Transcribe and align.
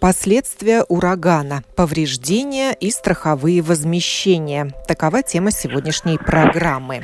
Последствия 0.00 0.82
урагана, 0.88 1.62
повреждения 1.76 2.72
и 2.72 2.90
страховые 2.90 3.60
возмещения. 3.60 4.72
Такова 4.88 5.22
тема 5.22 5.50
сегодняшней 5.50 6.16
программы. 6.16 7.02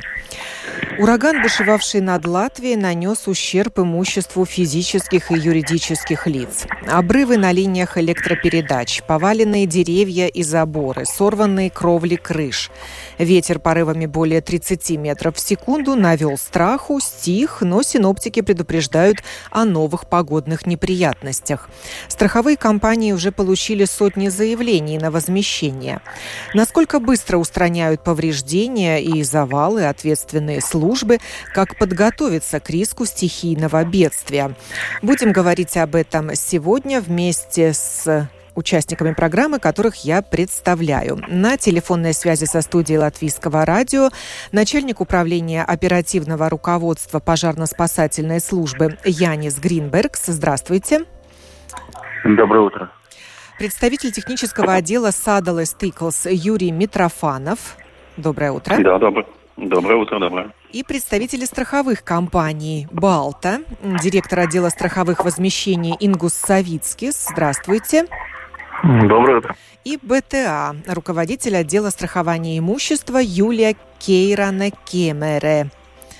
Ураган, 0.99 1.43
бушевавший 1.43 2.01
над 2.01 2.25
Латвией, 2.25 2.75
нанес 2.75 3.27
ущерб 3.27 3.79
имуществу 3.79 4.45
физических 4.45 5.31
и 5.31 5.35
юридических 5.35 6.25
лиц. 6.25 6.65
Обрывы 6.87 7.37
на 7.37 7.51
линиях 7.51 7.99
электропередач, 7.99 9.03
поваленные 9.03 9.67
деревья 9.67 10.25
и 10.25 10.41
заборы, 10.41 11.05
сорванные 11.05 11.69
кровли 11.69 12.15
крыш. 12.15 12.71
Ветер 13.19 13.59
порывами 13.59 14.07
более 14.07 14.41
30 14.41 14.91
метров 14.97 15.35
в 15.35 15.39
секунду 15.39 15.95
навел 15.95 16.35
страху, 16.37 16.99
стих, 16.99 17.61
но 17.61 17.83
синоптики 17.83 18.41
предупреждают 18.41 19.23
о 19.51 19.65
новых 19.65 20.07
погодных 20.09 20.65
неприятностях. 20.65 21.69
Страховые 22.07 22.57
компании 22.57 22.86
уже 23.13 23.31
получили 23.31 23.85
сотни 23.85 24.29
заявлений 24.29 24.97
на 24.97 25.11
возмещение. 25.11 26.01
Насколько 26.53 26.99
быстро 26.99 27.37
устраняют 27.37 28.03
повреждения 28.03 29.01
и 29.01 29.23
завалы 29.23 29.85
ответственные 29.85 30.61
службы, 30.61 31.19
как 31.53 31.77
подготовиться 31.77 32.59
к 32.59 32.69
риску 32.69 33.05
стихийного 33.05 33.83
бедствия. 33.83 34.55
Будем 35.01 35.31
говорить 35.31 35.75
об 35.77 35.95
этом 35.95 36.35
сегодня 36.35 37.01
вместе 37.01 37.73
с 37.73 38.29
участниками 38.57 39.13
программы, 39.13 39.59
которых 39.59 39.97
я 39.97 40.21
представляю. 40.21 41.21
На 41.27 41.57
телефонной 41.57 42.13
связи 42.13 42.45
со 42.45 42.61
студией 42.61 42.97
Латвийского 42.97 43.65
радио 43.65 44.09
начальник 44.51 44.99
управления 44.99 45.63
оперативного 45.63 46.49
руководства 46.49 47.19
пожарно-спасательной 47.19 48.41
службы 48.41 48.97
Янис 49.05 49.59
Гринбергс. 49.59 50.23
Здравствуйте. 50.25 51.05
Доброе 52.35 52.59
утро. 52.65 52.91
Представитель 53.57 54.11
технического 54.11 54.73
отдела 54.73 55.11
Садал 55.11 55.63
Стиклс 55.63 56.25
Юрий 56.25 56.71
Митрофанов. 56.71 57.77
Доброе 58.17 58.51
утро. 58.51 58.75
Да, 58.77 58.99
доброе. 58.99 59.25
Доброе 59.55 59.95
утро, 59.95 60.19
доброе. 60.19 60.51
И 60.71 60.83
представители 60.83 61.45
страховых 61.45 62.03
компаний 62.03 62.87
«Балта», 62.91 63.61
директор 63.81 64.39
отдела 64.39 64.69
страховых 64.69 65.23
возмещений 65.23 65.95
Ингус 65.99 66.33
Савицкис. 66.33 67.27
Здравствуйте. 67.31 68.05
Доброе 68.83 69.37
утро. 69.37 69.55
И 69.85 69.97
БТА, 70.01 70.75
руководитель 70.87 71.55
отдела 71.55 71.89
страхования 71.89 72.59
имущества 72.59 73.19
Юлия 73.19 73.75
Кейрана 73.99 74.69
Кемере. 74.69 75.69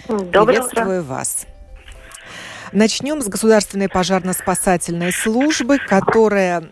Доброе 0.08 0.62
Приветствую 0.62 1.02
утро. 1.02 1.14
вас. 1.14 1.46
Начнем 2.72 3.22
с 3.22 3.28
государственной 3.28 3.88
пожарно-спасательной 3.88 5.14
службы, 5.14 5.78
которая 5.78 6.72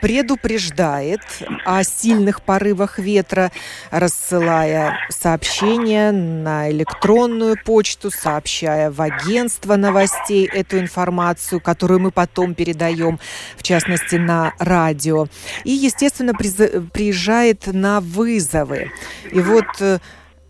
предупреждает 0.00 1.20
о 1.64 1.84
сильных 1.84 2.42
порывах 2.42 2.98
ветра, 2.98 3.52
рассылая 3.90 4.98
сообщения 5.10 6.10
на 6.10 6.70
электронную 6.72 7.56
почту, 7.64 8.10
сообщая 8.10 8.90
в 8.90 9.00
агентство 9.00 9.76
новостей 9.76 10.44
эту 10.44 10.80
информацию, 10.80 11.60
которую 11.60 12.00
мы 12.00 12.10
потом 12.10 12.54
передаем, 12.54 13.20
в 13.56 13.62
частности, 13.62 14.16
на 14.16 14.54
радио. 14.58 15.28
И, 15.62 15.70
естественно, 15.70 16.34
приезжает 16.34 17.68
на 17.68 18.00
вызовы. 18.00 18.90
И 19.30 19.38
вот 19.38 20.00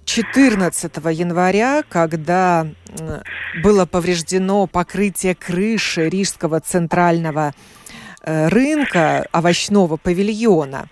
14 0.05 0.93
э, 0.97 1.13
января, 1.13 1.83
когда 1.89 2.67
было 3.63 3.87
повреждено 3.87 4.67
покрытие 4.67 5.35
крыши 5.35 6.09
Рижского 6.09 6.61
центрального 6.61 7.55
Э, 8.25 8.49
рынка 8.49 9.27
овощного 9.33 9.97
павильона, 9.97 10.89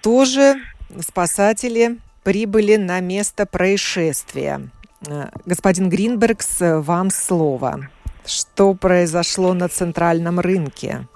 тоже 0.00 0.56
спасатели 0.98 1.98
прибыли 2.22 2.76
на 2.76 3.00
место 3.00 3.44
происшествия. 3.44 4.70
Э, 5.06 5.28
господин 5.44 5.90
Гринбергс, 5.90 6.56
вам 6.60 7.10
слово. 7.10 7.90
Что 8.24 8.72
произошло 8.72 9.52
на 9.52 9.68
центральном 9.68 10.40
рынке? 10.40 11.06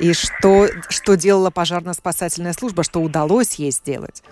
И 0.00 0.12
что, 0.14 0.66
что 0.88 1.14
делала 1.14 1.50
пожарно-спасательная 1.50 2.54
служба, 2.54 2.82
что 2.82 3.00
удалось 3.00 3.54
ей 3.54 3.70
сделать? 3.70 4.24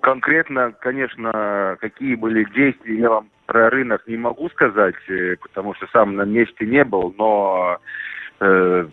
Конкретно, 0.00 0.72
конечно, 0.72 1.76
какие 1.80 2.14
были 2.14 2.44
действия, 2.54 2.98
я 2.98 3.10
вам 3.10 3.28
про 3.46 3.70
рынок 3.70 4.06
не 4.06 4.16
могу 4.16 4.48
сказать, 4.50 4.94
э, 5.08 5.36
потому 5.40 5.74
что 5.74 5.86
сам 5.92 6.16
на 6.16 6.22
месте 6.22 6.66
не 6.66 6.84
был, 6.84 7.14
но 7.16 7.78
э, 8.40 8.86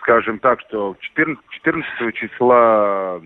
скажем 0.00 0.38
так, 0.38 0.60
что 0.60 0.96
14, 1.00 1.42
14 1.50 2.14
числа 2.14 3.20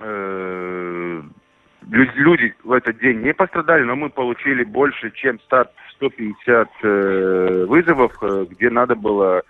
э, 0.00 1.22
люди 1.90 2.54
в 2.64 2.72
этот 2.72 2.98
день 2.98 3.20
не 3.22 3.32
пострадали, 3.32 3.84
но 3.84 3.96
мы 3.96 4.10
получили 4.10 4.64
больше, 4.64 5.10
чем 5.12 5.38
100, 5.40 5.66
150 5.96 6.68
э, 6.82 7.64
вызовов, 7.68 8.12
э, 8.22 8.46
где 8.50 8.70
надо 8.70 8.94
было 8.94 9.42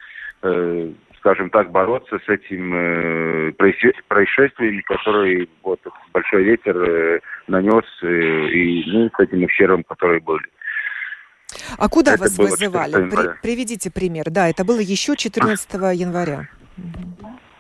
э, 0.43 0.93
скажем 1.19 1.51
так, 1.51 1.71
бороться 1.71 2.19
с 2.25 2.29
этим 2.29 2.75
э, 2.75 3.53
происшествием, 3.53 4.83
который 4.87 5.49
вот 5.63 5.81
большой 6.13 6.45
ветер 6.45 6.77
э, 6.77 7.21
нанес, 7.47 7.85
э, 8.03 8.49
и 8.49 8.85
ну, 8.91 9.11
с 9.17 9.21
этим 9.21 9.45
ущербом, 9.45 9.85
который 9.85 10.21
были. 10.21 10.47
А 11.79 11.89
куда 11.89 12.15
это 12.15 12.23
вас 12.23 12.39
вызывали? 12.39 13.09
При, 13.11 13.41
приведите 13.43 13.91
пример. 13.91 14.27
Да, 14.31 14.49
это 14.49 14.65
было 14.65 14.81
еще 14.81 15.17
14 15.17 15.73
января. 15.95 16.49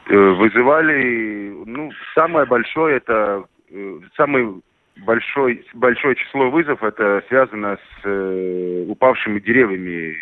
Э, 0.08 0.16
вызывали, 0.16 1.54
ну, 1.66 1.90
самое 2.14 2.46
большое, 2.46 2.96
это 2.96 3.44
э, 3.70 4.00
самый 4.16 4.62
большой, 5.04 5.64
большое 5.74 6.16
число 6.16 6.50
вызовов, 6.50 6.82
это 6.82 7.22
связано 7.28 7.76
с 7.76 8.04
э, 8.04 8.84
упавшими 8.88 9.38
деревьями. 9.40 10.16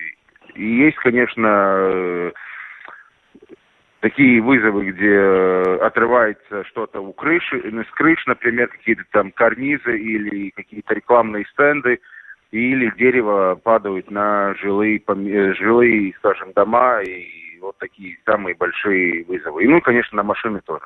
И 0.54 0.64
есть, 0.64 0.96
конечно, 0.96 2.32
такие 4.06 4.40
вызовы, 4.40 4.92
где 4.92 5.14
э, 5.14 5.78
отрывается 5.78 6.62
что-то 6.66 7.00
у 7.00 7.12
крыши, 7.12 7.60
ну, 7.72 7.82
с 7.82 7.90
крыш, 7.90 8.24
например, 8.26 8.68
какие-то 8.68 9.02
там 9.10 9.32
карнизы 9.32 9.98
или 9.98 10.50
какие-то 10.50 10.94
рекламные 10.94 11.44
стенды, 11.46 11.98
или 12.52 12.92
дерево 12.96 13.58
падают 13.60 14.08
на 14.08 14.54
жилые, 14.62 15.02
э, 15.04 15.54
жилые, 15.54 16.14
скажем, 16.18 16.52
дома, 16.52 17.02
и 17.02 17.58
вот 17.60 17.76
такие 17.78 18.16
самые 18.24 18.54
большие 18.54 19.24
вызовы. 19.24 19.64
И, 19.64 19.66
ну, 19.66 19.80
конечно, 19.80 20.14
на 20.14 20.22
машины 20.22 20.60
тоже. 20.64 20.84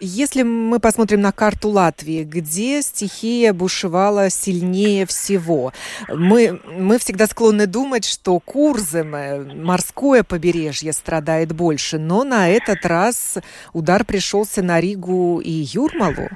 Если 0.00 0.42
мы 0.42 0.80
посмотрим 0.80 1.20
на 1.20 1.30
карту 1.30 1.68
Латвии, 1.68 2.24
где 2.24 2.82
стихия 2.82 3.52
бушевала 3.52 4.28
сильнее 4.28 5.06
всего, 5.06 5.72
мы, 6.08 6.60
мы 6.76 6.98
всегда 6.98 7.26
склонны 7.26 7.66
думать, 7.66 8.04
что 8.04 8.40
Курземе, 8.40 9.54
морское 9.54 10.24
побережье, 10.24 10.92
страдает 10.92 11.54
больше, 11.54 11.98
но 11.98 12.24
на 12.24 12.48
этот 12.48 12.84
раз 12.84 13.38
удар 13.72 14.04
пришелся 14.04 14.64
на 14.64 14.80
Ригу 14.80 15.40
и 15.40 15.50
Юрмалу. 15.50 16.28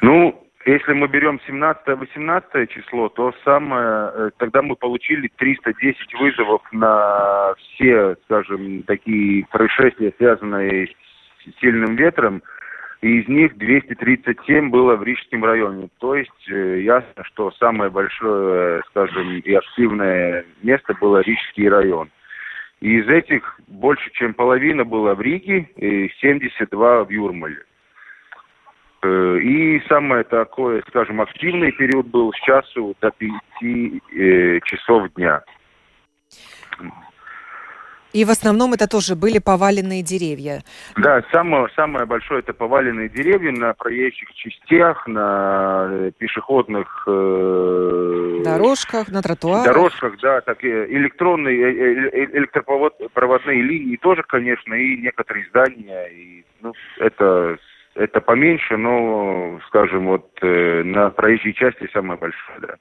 Ну, 0.00 0.42
если 0.64 0.94
мы 0.94 1.06
берем 1.06 1.38
17-18 1.46 2.66
число, 2.68 3.10
то 3.10 3.34
самое, 3.44 4.10
э, 4.14 4.30
тогда 4.38 4.62
мы 4.62 4.74
получили 4.74 5.30
310 5.36 6.14
вызовов 6.18 6.62
на 6.72 7.54
все, 7.58 8.16
скажем, 8.24 8.82
такие 8.84 9.46
происшествия, 9.52 10.14
связанные 10.16 10.88
с 10.88 11.60
сильным 11.60 11.94
ветром– 11.96 12.42
и 13.06 13.20
из 13.20 13.28
них 13.28 13.56
237 13.56 14.70
было 14.70 14.96
в 14.96 15.04
Рижском 15.04 15.44
районе. 15.44 15.88
То 15.98 16.16
есть 16.16 16.50
э, 16.50 16.80
ясно, 16.80 17.22
что 17.22 17.52
самое 17.52 17.88
большое, 17.88 18.82
скажем, 18.90 19.38
и 19.38 19.54
активное 19.54 20.44
место 20.62 20.92
было 21.00 21.20
Рижский 21.20 21.68
район. 21.68 22.10
И 22.80 22.98
из 22.98 23.08
этих 23.08 23.60
больше, 23.68 24.10
чем 24.12 24.34
половина 24.34 24.84
было 24.84 25.14
в 25.14 25.20
Риге, 25.20 25.68
и 25.76 26.10
72 26.20 27.04
в 27.04 27.10
Юрмале. 27.10 27.62
Э, 29.02 29.38
и 29.38 29.80
самое 29.88 30.24
такое, 30.24 30.82
скажем, 30.88 31.20
активный 31.20 31.70
период 31.70 32.08
был 32.08 32.32
с 32.32 32.36
часу 32.40 32.96
до 33.00 33.12
5 33.12 33.30
э, 33.62 34.60
часов 34.64 35.12
дня. 35.14 35.44
И 38.12 38.24
в 38.24 38.30
основном 38.30 38.72
это 38.72 38.88
тоже 38.88 39.14
были 39.14 39.38
поваленные 39.38 40.02
деревья. 40.02 40.62
Да, 40.96 41.22
самое, 41.32 41.68
самое 41.76 42.06
большое 42.06 42.40
это 42.40 42.52
поваленные 42.52 43.08
деревья 43.08 43.52
на 43.52 43.74
проезжих 43.74 44.32
частях, 44.34 45.06
на 45.06 45.88
э, 45.90 46.10
пешеходных 46.16 47.04
э, 47.06 48.42
дорожках, 48.44 49.08
на 49.08 49.22
тротуарах. 49.22 49.64
Дорожках, 49.64 50.18
да, 50.22 50.40
так 50.40 50.62
и 50.64 50.68
электронные, 50.68 51.60
э, 51.60 52.10
э, 52.12 52.38
электропроводные 52.38 53.62
линии 53.62 53.96
тоже, 53.96 54.22
конечно, 54.26 54.74
и 54.74 54.96
некоторые 54.96 55.46
здания. 55.48 56.06
И, 56.06 56.44
ну, 56.62 56.72
это 56.98 57.58
это 57.96 58.20
поменьше, 58.20 58.76
но, 58.76 59.58
скажем, 59.68 60.06
вот 60.06 60.30
э, 60.42 60.82
на 60.84 61.10
проезжей 61.10 61.54
части 61.54 61.88
самое 61.92 62.18
большое, 62.18 62.60
да. 62.60 62.74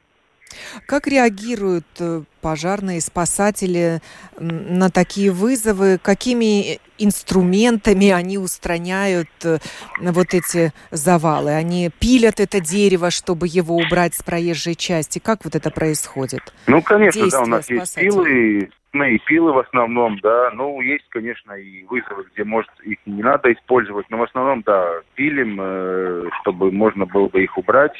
Как 0.86 1.08
реагируют 1.08 1.86
э, 2.00 2.22
пожарные 2.42 3.02
спасатели 3.02 4.02
на 4.40 4.90
такие 4.90 5.32
вызовы? 5.32 5.98
Какими 5.98 6.80
инструментами 6.98 8.10
они 8.12 8.38
устраняют 8.38 9.30
э, 9.44 9.58
вот 10.00 10.34
эти 10.34 10.72
завалы? 10.92 11.52
Они 11.52 11.90
пилят 12.00 12.40
это 12.40 12.60
дерево, 12.60 13.10
чтобы 13.12 13.48
его 13.48 13.76
убрать 13.76 14.14
с 14.14 14.24
проезжей 14.24 14.76
части? 14.76 15.20
Как 15.20 15.44
вот 15.44 15.56
это 15.56 15.72
происходит? 15.72 16.54
Ну, 16.68 16.82
конечно, 16.82 17.22
Действия 17.22 17.40
да, 17.40 17.44
у 17.44 17.48
нас 17.48 17.70
есть 17.70 17.96
пилы, 17.96 18.70
и 18.94 19.18
пилы 19.26 19.52
в 19.52 19.60
основном, 19.60 20.20
да. 20.22 20.52
Ну, 20.54 20.80
есть, 20.82 21.06
конечно, 21.10 21.54
и 21.54 21.84
вызовы, 21.86 22.26
где, 22.34 22.44
может, 22.44 22.72
их 22.84 22.98
не 23.06 23.24
надо 23.24 23.52
использовать, 23.52 24.10
но 24.10 24.18
в 24.18 24.24
основном, 24.24 24.62
да, 24.62 25.02
пилим, 25.16 25.58
э, 25.60 26.30
чтобы 26.42 26.72
можно 26.72 27.06
было 27.06 27.28
бы 27.28 27.44
их 27.44 27.58
убрать 27.58 27.96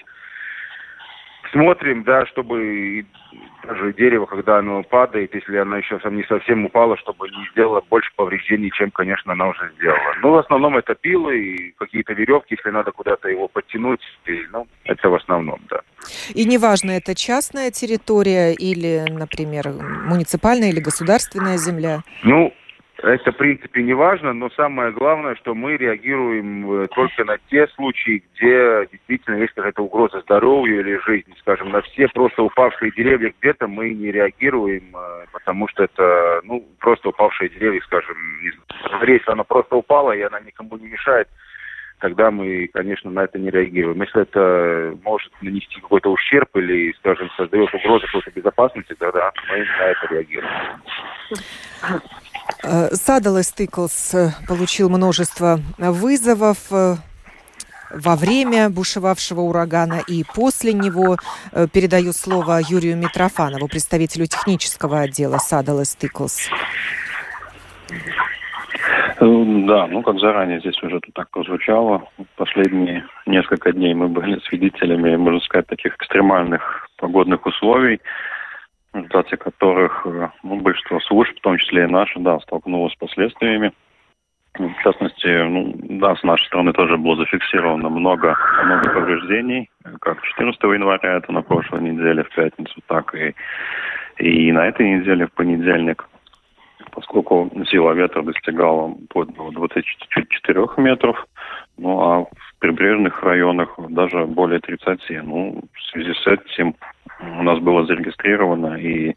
смотрим, 1.56 2.04
да, 2.04 2.26
чтобы 2.26 3.06
даже 3.66 3.94
дерево, 3.94 4.26
когда 4.26 4.60
оно 4.60 4.84
падает, 4.84 5.34
если 5.34 5.58
оно 5.58 5.78
еще 5.78 6.00
не 6.12 6.24
совсем 6.26 6.66
упало, 6.66 6.98
чтобы 6.98 7.30
не 7.30 7.48
сделало 7.52 7.82
больше 7.90 8.12
повреждений, 8.16 8.70
чем, 8.72 8.92
конечно, 8.92 9.34
она 9.34 9.48
уже 9.48 9.72
сделала. 9.78 10.14
Ну, 10.22 10.32
в 10.32 10.38
основном 10.38 10.78
это 10.78 10.94
пилы 10.96 11.40
и 11.40 11.72
какие-то 11.80 12.14
веревки, 12.14 12.56
если 12.56 12.70
надо 12.70 12.92
куда-то 12.92 13.30
его 13.30 13.48
подтянуть, 13.48 14.02
и, 14.26 14.42
ну, 14.52 14.68
это 14.84 15.10
в 15.10 15.16
основном, 15.16 15.60
да. 15.70 15.80
И 16.34 16.46
неважно, 16.46 16.92
это 16.92 17.16
частная 17.16 17.72
территория 17.72 18.54
или, 18.54 19.06
например, 19.10 19.70
муниципальная 19.70 20.70
или 20.70 20.80
государственная 20.80 21.58
земля? 21.58 22.02
Ну, 22.24 22.54
это, 23.06 23.32
в 23.32 23.38
принципе, 23.38 23.84
не 23.84 23.94
важно, 23.94 24.34
но 24.34 24.50
самое 24.50 24.92
главное, 24.92 25.36
что 25.36 25.54
мы 25.54 25.78
реагируем 25.78 26.72
э, 26.72 26.88
только 26.88 27.24
на 27.24 27.38
те 27.50 27.68
случаи, 27.76 28.24
где 28.34 28.88
действительно 28.92 29.36
есть 29.36 29.54
какая-то 29.54 29.84
угроза 29.84 30.22
здоровью 30.22 30.80
или 30.80 31.00
жизни. 31.06 31.36
Скажем, 31.40 31.70
на 31.70 31.82
все 31.82 32.08
просто 32.08 32.42
упавшие 32.42 32.92
деревья 32.92 33.32
где-то 33.40 33.68
мы 33.68 33.92
не 33.92 34.12
реагируем, 34.12 34.96
э, 34.96 35.26
потому 35.32 35.68
что 35.68 35.84
это, 35.84 36.42
ну, 36.46 36.66
просто 36.80 37.10
упавшие 37.10 37.50
деревья, 37.50 37.80
скажем, 37.82 38.18
не 38.42 38.52
знаю, 38.90 39.08
если 39.08 39.32
она 39.32 39.44
просто 39.44 39.76
упала, 39.76 40.12
и 40.12 40.22
она 40.22 40.40
никому 40.40 40.76
не 40.78 40.88
мешает, 40.88 41.28
тогда 42.00 42.32
мы, 42.32 42.68
конечно, 42.74 43.10
на 43.10 43.24
это 43.24 43.40
не 43.40 43.50
реагируем. 43.50 44.02
Если 44.02 44.22
это 44.22 44.98
может 45.04 45.32
нанести 45.42 45.80
какой-то 45.82 46.12
ущерб 46.12 46.50
или, 46.56 46.94
скажем, 47.00 47.30
создает 47.38 47.74
угрозу 47.74 48.06
какой-то 48.08 48.32
безопасности, 48.32 48.96
тогда 48.98 49.32
мы 49.50 49.58
на 49.60 49.84
это 49.84 50.08
реагируем. 50.14 50.52
Э, 52.64 52.90
Садалес 52.94 53.52
Тыклс 53.52 54.14
э, 54.14 54.32
получил 54.48 54.90
множество 54.90 55.60
вызовов 55.78 56.58
э, 56.72 56.96
во 57.92 58.16
время 58.16 58.70
бушевавшего 58.70 59.42
урагана 59.42 60.02
и 60.08 60.24
после 60.24 60.74
него. 60.74 61.18
Передаю 61.72 62.14
слово 62.14 62.60
Юрию 62.68 62.98
Митрофанову, 62.98 63.68
представителю 63.68 64.26
технического 64.26 65.02
отдела 65.02 65.38
Садалес 65.38 65.96
Тыклс. 65.96 66.50
Да, 69.20 69.88
ну 69.88 70.02
как 70.02 70.20
заранее 70.20 70.60
здесь 70.60 70.82
уже 70.84 71.00
тут 71.00 71.14
так 71.14 71.30
прозвучало. 71.30 72.08
Последние 72.36 73.06
несколько 73.26 73.72
дней 73.72 73.94
мы 73.94 74.08
были 74.08 74.40
свидетелями, 74.40 75.16
можно 75.16 75.40
сказать, 75.42 75.68
таких 75.68 75.96
экстремальных 75.96 76.90
погодных 76.98 77.46
условий 77.46 78.02
в 78.96 78.98
результате 78.98 79.36
которых 79.36 80.06
э, 80.06 80.30
ну, 80.44 80.62
большинство 80.62 81.02
служб, 81.02 81.38
в 81.38 81.42
том 81.42 81.58
числе 81.58 81.84
и 81.84 81.88
наши, 81.88 82.18
да, 82.20 82.40
столкнулось 82.40 82.94
с 82.94 82.98
последствиями. 82.98 83.74
В 84.58 84.84
частности, 84.84 85.28
ну, 85.44 85.74
да, 86.00 86.16
с 86.16 86.24
нашей 86.24 86.46
стороны 86.46 86.72
тоже 86.72 86.96
было 86.96 87.18
зафиксировано 87.18 87.90
много, 87.90 88.38
много 88.64 88.90
повреждений, 88.90 89.70
как 90.00 90.22
14 90.22 90.64
января, 90.64 91.18
это 91.18 91.34
на 91.34 91.42
прошлой 91.42 91.82
неделе, 91.82 92.24
в 92.24 92.30
пятницу, 92.30 92.80
так 92.88 93.14
и, 93.16 93.36
и 94.18 94.52
на 94.54 94.66
этой 94.66 94.98
неделе, 94.98 95.28
в 95.28 95.34
понедельник, 95.34 96.08
поскольку 96.96 97.52
сила 97.70 97.92
ветра 97.92 98.24
достигала 98.24 98.96
под 99.10 99.34
24 99.34 100.68
метров, 100.78 101.26
ну 101.78 102.00
а 102.00 102.24
в 102.24 102.60
прибрежных 102.60 103.22
районах 103.22 103.78
даже 103.90 104.26
более 104.26 104.60
30. 104.60 105.24
Ну, 105.24 105.62
в 105.74 105.82
связи 105.92 106.14
с 106.14 106.28
этим 106.28 106.76
у 107.20 107.44
нас 107.44 107.60
было 107.60 107.86
зарегистрировано 107.86 108.76
и 108.76 109.16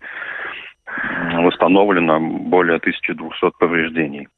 восстановлено 1.35 2.21
более 2.21 2.77
1200 2.77 3.53
повреждений. 3.59 4.29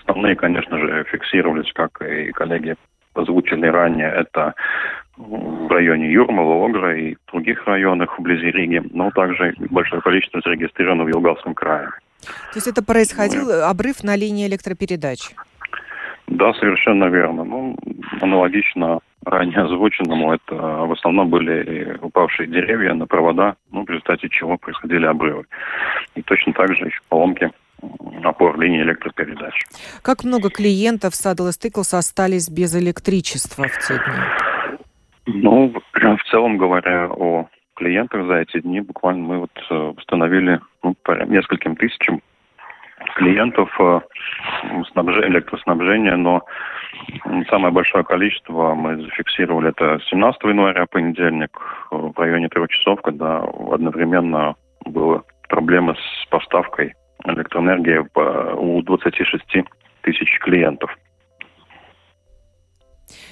Основные, 0.00 0.36
конечно 0.36 0.78
же, 0.78 1.04
фиксировались, 1.10 1.72
как 1.72 2.00
и 2.02 2.32
коллеги 2.32 2.76
озвучили 3.14 3.66
ранее, 3.66 4.10
это 4.10 4.54
в 5.16 5.68
районе 5.70 6.12
Юрмала, 6.12 6.66
Огра 6.66 6.96
и 6.96 7.16
других 7.32 7.66
районах 7.66 8.18
вблизи 8.18 8.50
Риги, 8.50 8.82
но 8.92 9.10
также 9.10 9.54
большое 9.70 10.02
количество 10.02 10.40
зарегистрировано 10.44 11.04
в 11.04 11.08
Елгавском 11.08 11.54
крае. 11.54 11.90
То 12.22 12.56
есть 12.56 12.66
это 12.66 12.82
происходил 12.82 13.64
обрыв 13.64 14.02
на 14.02 14.16
линии 14.16 14.46
электропередач? 14.46 15.30
Да, 16.26 16.52
совершенно 16.54 17.04
верно. 17.04 17.44
Ну, 17.44 17.76
аналогично 18.20 19.00
ранее 19.24 19.62
озвученному, 19.62 20.32
это 20.34 20.54
в 20.54 20.92
основном 20.92 21.30
были 21.30 21.98
упавшие 22.00 22.48
деревья 22.48 22.94
на 22.94 23.06
провода, 23.06 23.56
ну, 23.70 23.84
в 23.84 23.88
результате 23.88 24.28
чего 24.28 24.56
происходили 24.56 25.06
обрывы. 25.06 25.46
И 26.14 26.22
точно 26.22 26.52
так 26.52 26.74
же 26.74 26.86
еще 26.86 27.00
поломки 27.08 27.50
опор 28.24 28.58
линии 28.58 28.82
электропередач. 28.82 29.64
Как 30.02 30.24
много 30.24 30.50
клиентов 30.50 31.12
Saddle 31.12 31.50
Stickles 31.50 31.96
остались 31.96 32.48
без 32.48 32.74
электричества 32.74 33.66
в 33.68 33.78
те 33.86 33.94
дни? 33.94 35.42
Ну, 35.42 35.72
в 35.92 36.30
целом 36.30 36.56
говоря 36.56 37.08
о 37.08 37.48
клиентах 37.76 38.26
за 38.26 38.34
эти 38.38 38.60
дни, 38.60 38.80
буквально 38.80 39.22
мы 39.22 39.38
вот 39.38 39.50
э, 39.70 39.74
установили 39.96 40.60
ну, 40.82 40.96
нескольким 41.26 41.76
тысячам 41.76 42.20
клиентов 43.14 43.70
э, 43.78 44.00
электроснабжения, 45.28 46.16
но 46.16 46.42
самое 47.48 47.72
большое 47.72 48.04
количество 48.04 48.74
мы 48.74 48.96
зафиксировали 49.02 49.68
это 49.68 50.00
17 50.10 50.42
января, 50.44 50.86
понедельник, 50.86 51.50
в 51.90 52.18
районе 52.18 52.48
трех 52.48 52.68
часов, 52.68 53.00
когда 53.02 53.42
одновременно 53.70 54.54
была 54.84 55.22
проблема 55.48 55.94
с 55.94 56.26
поставкой 56.28 56.94
электроэнергии 57.24 58.04
у 58.56 58.82
26 58.82 59.44
тысяч 60.02 60.38
клиентов. 60.40 60.96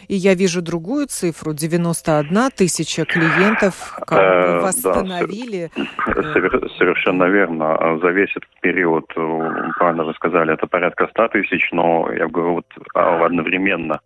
И 0.08 0.14
я 0.14 0.34
вижу 0.34 0.62
другую 0.62 1.06
цифру, 1.06 1.52
91 1.52 2.50
тысяча 2.50 3.04
клиентов 3.04 3.96
как 4.06 4.18
бы 4.18 4.48
э, 4.48 4.60
восстановили. 4.60 5.70
Да, 6.06 6.68
совершенно 6.78 7.24
верно. 7.24 7.98
За 8.02 8.08
весь 8.08 8.30
этот 8.30 8.48
период, 8.60 9.04
э, 9.16 9.70
правильно 9.78 10.04
вы 10.04 10.14
сказали, 10.14 10.52
это 10.54 10.66
порядка 10.66 11.08
100 11.10 11.28
тысяч, 11.28 11.68
но 11.72 12.10
я 12.12 12.26
говорю, 12.26 12.54
вот 12.54 12.66
одновременно, 12.94 14.00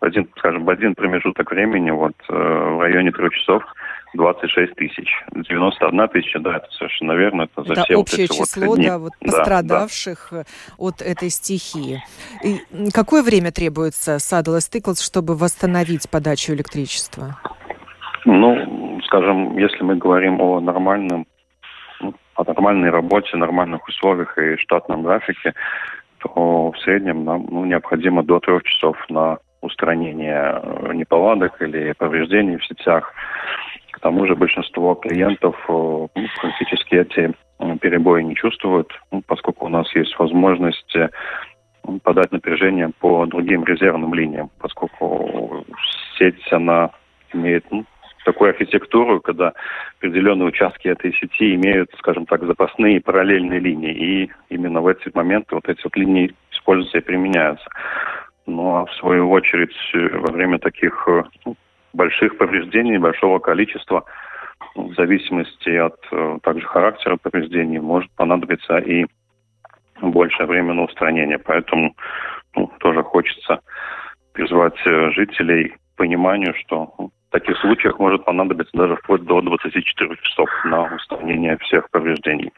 один, 0.00 0.28
скажем, 0.38 0.64
в 0.64 0.70
один 0.70 0.94
промежуток 0.94 1.50
времени, 1.50 1.90
вот 1.90 2.14
в 2.28 2.80
районе 2.80 3.12
трех 3.12 3.32
часов 3.34 3.62
26 4.14 4.74
тысяч. 4.74 5.08
91 5.32 6.08
тысяча, 6.08 6.38
да, 6.40 6.56
это 6.56 6.66
совершенно 6.72 7.12
верно. 7.12 7.42
Это, 7.42 7.62
за 7.64 7.72
это 7.72 7.82
все 7.84 7.96
общее 7.96 8.26
вот 8.28 8.36
число, 8.36 8.66
вот 8.66 8.80
да, 8.80 8.98
вот 8.98 9.12
пострадавших 9.20 10.28
да, 10.30 10.38
да. 10.38 10.44
от 10.78 11.02
этой 11.02 11.30
стихии. 11.30 12.02
И 12.42 12.58
какое 12.92 13.22
время 13.22 13.52
требуется 13.52 14.16
Saddle 14.16 14.58
Stickles, 14.58 15.04
чтобы 15.04 15.36
восстановить 15.36 16.10
подачу 16.10 16.52
электричества? 16.52 17.36
Ну, 18.24 19.00
скажем, 19.04 19.56
если 19.56 19.82
мы 19.82 19.96
говорим 19.96 20.40
о 20.40 20.60
нормальном, 20.60 21.26
о 22.34 22.44
нормальной 22.44 22.90
работе, 22.90 23.36
нормальных 23.36 23.86
условиях 23.88 24.36
и 24.38 24.56
штатном 24.56 25.02
графике, 25.02 25.54
то 26.22 26.70
в 26.70 26.78
среднем 26.80 27.24
нам 27.24 27.46
ну, 27.50 27.64
необходимо 27.64 28.22
до 28.22 28.40
трех 28.40 28.62
часов 28.64 28.96
на 29.08 29.38
устранение 29.60 30.60
э, 30.62 30.92
неполадок 30.94 31.60
или 31.60 31.92
повреждений 31.92 32.56
в 32.56 32.64
сетях. 32.64 33.12
К 33.92 34.00
тому 34.00 34.26
же 34.26 34.34
большинство 34.34 34.94
клиентов 34.94 35.56
э, 35.68 35.72
ну, 35.72 36.08
практически 36.40 36.94
эти 36.94 37.32
э, 37.58 37.76
перебои 37.78 38.22
не 38.22 38.34
чувствуют, 38.34 38.92
ну, 39.10 39.22
поскольку 39.26 39.66
у 39.66 39.68
нас 39.68 39.94
есть 39.94 40.18
возможность 40.18 40.96
подать 42.02 42.30
напряжение 42.30 42.90
по 43.00 43.26
другим 43.26 43.64
резервным 43.64 44.14
линиям, 44.14 44.50
поскольку 44.60 45.64
сеть, 46.18 46.52
она 46.52 46.90
имеет 47.32 47.64
ну, 47.70 47.84
такую 48.24 48.50
архитектуру, 48.50 49.20
когда 49.20 49.52
определенные 49.98 50.48
участки 50.48 50.88
этой 50.88 51.12
сети 51.14 51.54
имеют, 51.54 51.90
скажем 51.98 52.26
так, 52.26 52.42
запасные 52.44 53.00
параллельные 53.00 53.60
линии. 53.60 53.92
И 53.92 54.30
именно 54.48 54.80
в 54.80 54.86
эти 54.86 55.10
моменты 55.14 55.54
вот 55.54 55.68
эти 55.68 55.80
вот 55.82 55.96
линии 55.96 56.34
используются 56.52 56.98
и 56.98 57.02
применяются. 57.02 57.68
Ну 58.46 58.76
а 58.76 58.86
в 58.86 58.94
свою 58.94 59.30
очередь 59.30 59.74
во 59.94 60.32
время 60.32 60.58
таких 60.58 61.06
ну, 61.44 61.56
больших 61.92 62.36
повреждений, 62.38 62.98
большого 62.98 63.38
количества, 63.38 64.04
в 64.74 64.94
зависимости 64.94 65.70
от 65.70 65.98
также 66.42 66.66
характера 66.66 67.16
повреждений, 67.16 67.78
может 67.78 68.10
понадобиться 68.12 68.78
и 68.78 69.06
большее 70.00 70.46
время 70.46 70.74
на 70.74 70.84
устранение. 70.84 71.38
Поэтому 71.38 71.94
ну, 72.54 72.70
тоже 72.78 73.02
хочется 73.02 73.60
призвать 74.32 74.78
э, 74.86 75.10
жителей 75.10 75.68
к 75.68 75.96
пониманию, 75.96 76.54
что 76.54 76.94
ну, 76.98 77.10
в 77.30 77.32
таких 77.32 77.56
случаях 77.58 77.98
может 78.00 78.24
понадобиться 78.24 78.76
даже 78.76 78.96
вплоть 78.96 79.22
до 79.22 79.40
24 79.40 80.16
часов 80.22 80.48
на 80.64 80.92
устранение 80.94 81.56
всех 81.58 81.88
повреждений. 81.90 82.52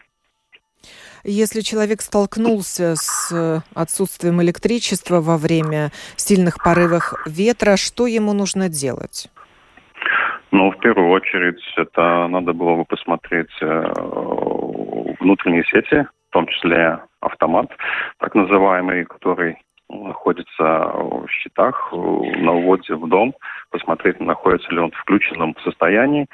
Если 1.25 1.61
человек 1.61 2.01
столкнулся 2.01 2.95
с 2.97 3.31
э, 3.33 3.61
отсутствием 3.75 4.41
электричества 4.43 5.21
во 5.21 5.37
время 5.37 5.91
сильных 6.17 6.57
порывов 6.65 7.13
ветра, 7.27 7.77
что 7.77 8.07
ему 8.07 8.33
нужно 8.33 8.71
делать? 8.71 9.29
Ну, 10.51 10.71
в 10.73 10.79
первую 10.79 11.11
очередь, 11.11 11.63
это 11.77 12.27
надо 12.29 12.55
было 12.55 12.77
бы 12.77 12.85
посмотреть 12.87 13.53
э, 13.61 13.93
внутренние 15.21 15.65
сети, 15.65 16.09
в 16.31 16.33
том 16.33 16.47
числе 16.47 16.99
автомат, 17.21 17.71
так 18.19 18.35
называемый, 18.35 19.05
который 19.05 19.59
находится 19.93 20.93
в 20.95 21.27
счетах 21.29 21.93
на 21.93 22.53
вводе 22.53 22.95
в 22.95 23.09
дом, 23.09 23.35
посмотреть, 23.71 24.21
находится 24.21 24.71
ли 24.73 24.79
он 24.79 24.91
в 24.91 24.97
включенном 24.97 25.55
состоянии. 25.65 26.27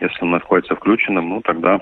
Если 0.00 0.22
он 0.22 0.32
находится 0.32 0.74
включенным, 0.74 1.30
ну 1.30 1.40
тогда 1.42 1.80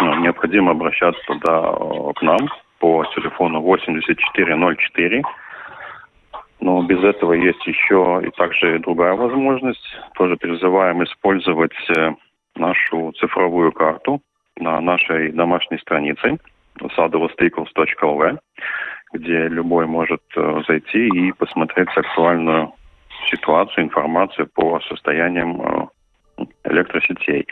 ну, 0.00 0.14
необходимо 0.16 0.72
обращаться 0.72 1.20
туда 1.26 1.72
к 2.14 2.22
нам 2.22 2.48
по 2.78 3.04
телефону 3.14 3.60
8404. 3.60 5.22
Но 6.60 6.82
без 6.82 7.02
этого 7.02 7.32
есть 7.34 7.66
еще 7.66 8.22
и 8.24 8.30
также 8.30 8.78
другая 8.78 9.14
возможность. 9.14 9.84
Тоже 10.14 10.36
призываем 10.36 11.02
использовать 11.04 11.74
э, 11.96 12.14
нашу 12.56 13.12
цифровую 13.18 13.72
карту 13.72 14.22
на 14.56 14.80
нашей 14.80 15.32
домашней 15.32 15.78
странице 15.78 16.38
sadovostykls.lv 16.80 18.38
где 19.14 19.48
любой 19.48 19.86
может 19.86 20.22
э, 20.36 20.62
зайти 20.66 21.06
и 21.08 21.32
посмотреть 21.32 21.88
актуальную 21.96 22.72
ситуацию, 23.30 23.84
информацию 23.84 24.48
по 24.52 24.80
состояниям 24.80 25.62
э, 25.62 26.44
электросетей. 26.64 27.46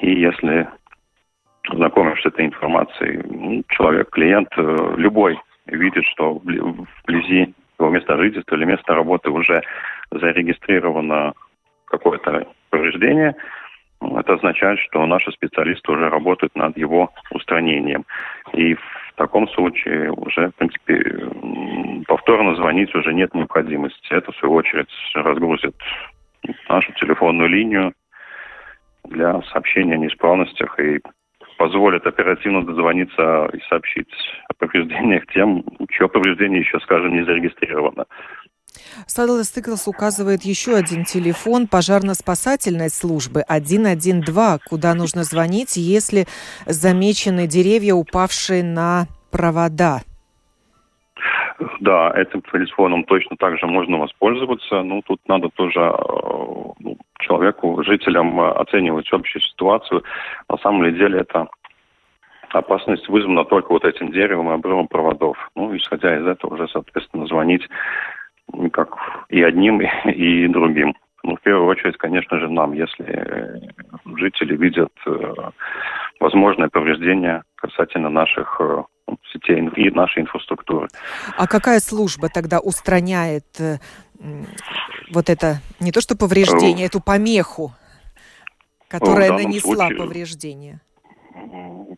И 0.00 0.20
если 0.20 0.68
знакомишься 1.72 2.28
с 2.28 2.32
этой 2.32 2.46
информацией, 2.46 3.22
ну, 3.24 3.62
человек, 3.70 4.10
клиент, 4.10 4.48
э, 4.56 4.94
любой 4.98 5.40
видит, 5.66 6.04
что 6.04 6.34
вблизи 6.34 7.54
его 7.78 7.90
места 7.90 8.16
жительства 8.18 8.56
или 8.56 8.66
места 8.66 8.94
работы 8.94 9.30
уже 9.30 9.62
зарегистрировано 10.10 11.32
какое-то 11.86 12.46
повреждение, 12.68 13.34
это 14.00 14.34
означает, 14.34 14.78
что 14.80 15.04
наши 15.06 15.30
специалисты 15.32 15.92
уже 15.92 16.08
работают 16.08 16.54
над 16.54 16.76
его 16.76 17.10
устранением. 17.30 18.04
И 18.52 18.74
в 18.74 19.14
таком 19.16 19.48
случае 19.48 20.10
уже, 20.12 20.48
в 20.48 20.54
принципе, 20.56 21.28
повторно 22.06 22.54
звонить 22.56 22.94
уже 22.94 23.12
нет 23.12 23.34
необходимости. 23.34 24.12
Это, 24.12 24.32
в 24.32 24.36
свою 24.36 24.54
очередь, 24.54 24.88
разгрузит 25.14 25.74
нашу 26.68 26.92
телефонную 26.94 27.48
линию 27.48 27.92
для 29.04 29.40
сообщения 29.52 29.94
о 29.94 29.98
неисправностях 29.98 30.78
и 30.78 31.00
позволит 31.58 32.06
оперативно 32.06 32.64
дозвониться 32.64 33.50
и 33.52 33.60
сообщить 33.68 34.10
о 34.48 34.54
повреждениях 34.54 35.26
тем, 35.26 35.62
чье 35.90 36.08
повреждение 36.08 36.60
еще, 36.60 36.80
скажем, 36.80 37.14
не 37.14 37.22
зарегистрировано. 37.22 38.06
Садлес 39.06 39.48
Стыклс 39.48 39.88
указывает 39.88 40.42
еще 40.42 40.76
один 40.76 41.04
телефон 41.04 41.66
пожарно-спасательной 41.66 42.90
службы 42.90 43.42
112, 43.48 44.62
куда 44.64 44.94
нужно 44.94 45.24
звонить, 45.24 45.76
если 45.76 46.26
замечены 46.66 47.46
деревья, 47.46 47.94
упавшие 47.94 48.62
на 48.62 49.06
провода. 49.30 50.00
Да, 51.80 52.12
этим 52.14 52.42
телефоном 52.42 53.04
точно 53.04 53.36
так 53.36 53.58
же 53.58 53.66
можно 53.66 53.98
воспользоваться. 53.98 54.82
Ну, 54.82 55.02
тут 55.02 55.20
надо 55.28 55.48
тоже 55.50 55.80
э, 55.80 55.92
ну, 56.78 56.96
человеку, 57.20 57.82
жителям 57.84 58.40
э, 58.40 58.50
оценивать 58.52 59.10
общую 59.12 59.42
ситуацию. 59.42 60.02
На 60.48 60.56
самом 60.58 60.94
деле 60.94 61.20
это 61.20 61.48
опасность 62.50 63.08
вызвана 63.08 63.44
только 63.44 63.72
вот 63.72 63.84
этим 63.84 64.10
деревом 64.10 64.50
и 64.50 64.54
обрывом 64.54 64.88
проводов. 64.88 65.36
Ну, 65.54 65.76
исходя 65.76 66.16
из 66.18 66.26
этого 66.26 66.54
уже, 66.54 66.68
соответственно, 66.68 67.26
звонить 67.26 67.66
как 68.72 68.96
и 69.28 69.42
одним, 69.42 69.80
и 70.04 70.48
другим. 70.48 70.94
Ну, 71.22 71.36
в 71.36 71.40
первую 71.42 71.66
очередь, 71.68 71.98
конечно 71.98 72.38
же, 72.40 72.48
нам, 72.48 72.72
если 72.72 73.04
э, 73.04 73.60
жители 74.16 74.56
видят 74.56 74.92
э, 75.06 75.34
возможное 76.18 76.68
повреждение 76.68 77.42
касательно 77.56 78.08
наших 78.08 78.56
э, 78.60 78.82
сетей 79.32 79.68
и 79.76 79.90
нашей 79.90 80.22
инфраструктуры. 80.22 80.88
А 81.36 81.46
какая 81.46 81.80
служба 81.80 82.28
тогда 82.32 82.58
устраняет 82.60 83.44
вот 85.12 85.28
это, 85.28 85.58
не 85.78 85.92
то 85.92 86.00
что 86.00 86.16
повреждение, 86.16 86.86
эту 86.86 87.00
помеху, 87.00 87.72
которая 88.88 89.32
нанесла 89.32 89.86
случае, 89.86 89.98
повреждение? 89.98 90.80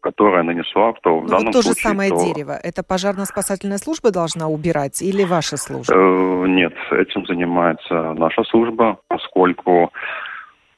Которая 0.00 0.42
нанесла, 0.42 0.92
то 1.02 1.18
в 1.18 1.22
ну, 1.24 1.28
данном 1.28 1.44
вот 1.46 1.52
то 1.52 1.62
случае... 1.62 1.82
же 1.82 1.88
самое 1.88 2.10
то... 2.10 2.24
дерево. 2.24 2.58
Это 2.62 2.82
пожарно-спасательная 2.82 3.78
служба 3.78 4.10
должна 4.10 4.48
убирать 4.48 5.00
или 5.00 5.24
ваша 5.24 5.56
служба? 5.56 5.94
Э, 5.94 6.46
нет, 6.48 6.74
этим 6.90 7.24
занимается 7.26 8.12
наша 8.14 8.42
служба, 8.44 8.98
поскольку 9.08 9.92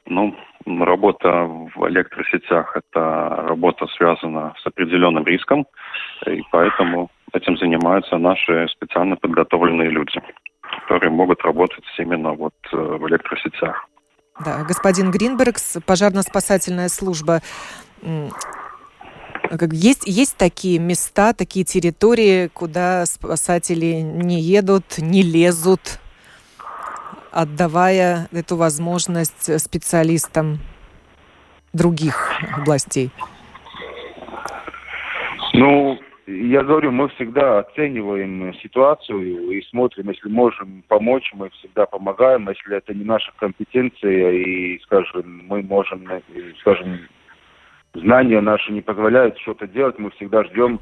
ну, 0.05 0.35
работа 0.65 1.29
в 1.75 1.89
электросетях– 1.89 2.75
это 2.91 3.45
работа 3.47 3.87
связана 3.97 4.53
с 4.61 4.67
определенным 4.67 5.25
риском, 5.25 5.65
и 6.27 6.41
поэтому 6.51 7.09
этим 7.33 7.57
занимаются 7.57 8.17
наши 8.17 8.67
специально 8.69 9.15
подготовленные 9.15 9.89
люди, 9.89 10.21
которые 10.83 11.11
могут 11.11 11.41
работать 11.43 11.83
именно 11.97 12.33
вот 12.33 12.53
э, 12.71 12.77
в 12.77 13.07
электросетях. 13.07 13.87
Да, 14.43 14.63
господин 14.67 15.11
Гринбергс, 15.11 15.77
пожарно-спасательная 15.85 16.89
служба 16.89 17.39
есть, 19.71 20.07
есть 20.07 20.37
такие 20.37 20.79
места, 20.79 21.33
такие 21.33 21.65
территории, 21.65 22.47
куда 22.47 23.05
спасатели 23.05 24.01
не 24.01 24.39
едут, 24.41 24.97
не 24.97 25.21
лезут, 25.21 25.99
отдавая 27.31 28.27
эту 28.31 28.55
возможность 28.55 29.59
специалистам 29.61 30.59
других 31.73 32.31
областей? 32.57 33.11
Ну, 35.53 35.99
я 36.27 36.63
говорю, 36.63 36.91
мы 36.91 37.09
всегда 37.09 37.59
оцениваем 37.59 38.53
ситуацию 38.55 39.51
и 39.51 39.61
смотрим, 39.69 40.09
если 40.09 40.27
можем 40.27 40.83
помочь, 40.87 41.31
мы 41.33 41.49
всегда 41.51 41.85
помогаем. 41.85 42.49
Если 42.49 42.75
это 42.75 42.93
не 42.93 43.03
наша 43.03 43.31
компетенция 43.37 44.31
и, 44.31 44.79
скажем, 44.79 45.45
мы 45.47 45.61
можем, 45.61 46.07
скажем, 46.61 46.99
знания 47.95 48.41
наши 48.41 48.71
не 48.71 48.81
позволяют 48.81 49.37
что-то 49.39 49.67
делать, 49.67 49.97
мы 49.99 50.11
всегда 50.11 50.43
ждем 50.43 50.79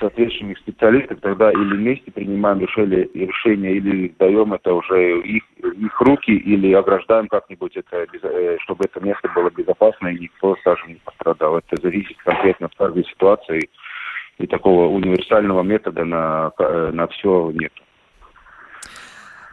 соответствующих 0.00 0.58
специалистов, 0.58 1.20
тогда 1.20 1.52
или 1.52 1.76
вместе 1.76 2.10
принимаем 2.10 2.60
решение, 2.60 3.08
решение 3.14 3.76
или 3.76 4.14
даем 4.18 4.52
это 4.52 4.74
уже 4.74 5.20
их, 5.20 5.44
их 5.58 6.00
руки, 6.00 6.32
или 6.32 6.72
ограждаем 6.72 7.28
как-нибудь 7.28 7.76
это, 7.76 8.06
э, 8.22 8.58
чтобы 8.62 8.84
это 8.84 9.00
место 9.00 9.28
было 9.34 9.50
безопасно 9.50 10.08
и 10.08 10.18
никто, 10.18 10.56
скажем, 10.56 10.88
не 10.88 11.00
пострадал. 11.04 11.58
Это 11.58 11.80
зависит 11.80 12.16
конкретно 12.18 12.66
от 12.66 12.74
каждой 12.74 13.04
ситуации, 13.04 13.68
и 14.38 14.46
такого 14.46 14.88
универсального 14.88 15.62
метода 15.62 16.04
на, 16.04 16.52
э, 16.58 16.90
на 16.92 17.06
все 17.08 17.52
нет. 17.54 17.72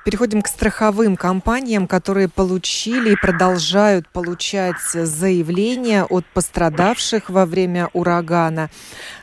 Переходим 0.03 0.41
к 0.41 0.47
страховым 0.47 1.15
компаниям, 1.15 1.87
которые 1.87 2.27
получили 2.27 3.11
и 3.11 3.15
продолжают 3.15 4.07
получать 4.09 4.79
заявления 4.81 6.05
от 6.05 6.25
пострадавших 6.25 7.29
во 7.29 7.45
время 7.45 7.87
урагана, 7.93 8.71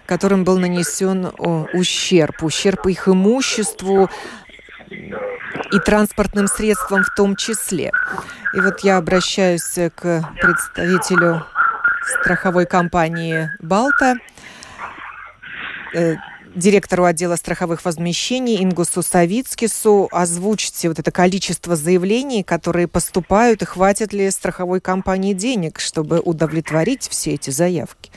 которым 0.07 0.45
был 0.45 0.59
нанесен 0.59 1.33
ущерб, 1.73 2.45
ущерб 2.45 2.87
их 2.87 3.09
имуществу 3.09 4.09
и 4.89 5.79
транспортным 5.85 6.47
средствам 6.47 7.03
в 7.03 7.13
том 7.15 7.35
числе. 7.35 7.91
И 8.55 8.61
вот 8.61 8.81
я 8.81 8.99
обращаюсь 8.99 9.79
к 9.95 10.23
представителю 10.41 11.45
страховой 12.21 12.67
компании 12.67 13.51
«Балта». 13.61 14.17
Директору 16.59 17.05
отдела 17.05 17.37
страховых 17.37 17.85
возмещений 17.85 18.65
Ингусу 18.65 19.01
Савицкису. 19.01 20.09
Озвучьте 20.11 20.89
вот 20.89 20.99
это 20.99 21.13
количество 21.13 21.77
заявлений, 21.77 22.43
которые 22.43 22.89
поступают, 22.89 23.63
и 23.63 23.65
хватит 23.65 24.13
ли 24.13 24.29
страховой 24.29 24.81
компании 24.81 25.35
денег, 25.35 25.79
чтобы 25.79 26.19
удовлетворить 26.19 27.03
все 27.03 27.35
эти 27.35 27.51
заявки? 27.51 28.11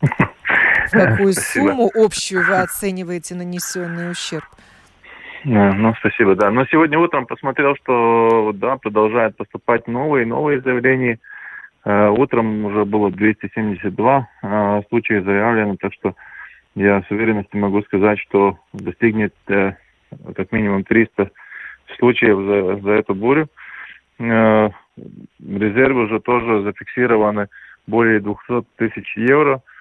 Какую 0.90 1.34
сумму 1.34 1.90
общую 1.94 2.46
вы 2.46 2.60
оцениваете 2.60 3.34
нанесенный 3.34 4.10
ущерб? 4.10 4.48
Ну, 5.44 5.94
спасибо, 6.00 6.34
да. 6.36 6.50
Но 6.50 6.64
сегодня 6.64 6.98
утром 6.98 7.26
посмотрел, 7.26 7.76
что 7.76 8.52
да, 8.54 8.78
продолжают 8.78 9.36
поступать 9.36 9.86
новые 9.86 10.24
новые 10.24 10.62
заявления. 10.62 11.18
Э, 11.84 12.08
утром 12.08 12.64
уже 12.64 12.86
было 12.86 13.10
272 13.10 14.28
э, 14.42 14.82
случая 14.88 15.22
заявлено, 15.22 15.76
так 15.78 15.92
что 15.92 16.14
я 16.74 17.02
с 17.02 17.10
уверенностью 17.10 17.60
могу 17.60 17.82
сказать, 17.82 18.18
что 18.20 18.58
достигнет 18.72 19.34
э, 19.48 19.74
как 20.34 20.52
минимум 20.52 20.84
300 20.84 21.30
случаев 21.98 22.38
за, 22.38 22.82
за 22.82 22.90
эту 22.92 23.14
бурю. 23.14 23.48
Резервы 24.18 26.04
уже 26.04 26.20
тоже 26.20 26.62
зафиксированы 26.62 27.48
более 27.86 28.20
200 28.20 28.66
тысяч 28.76 29.16
евро– 29.16 29.62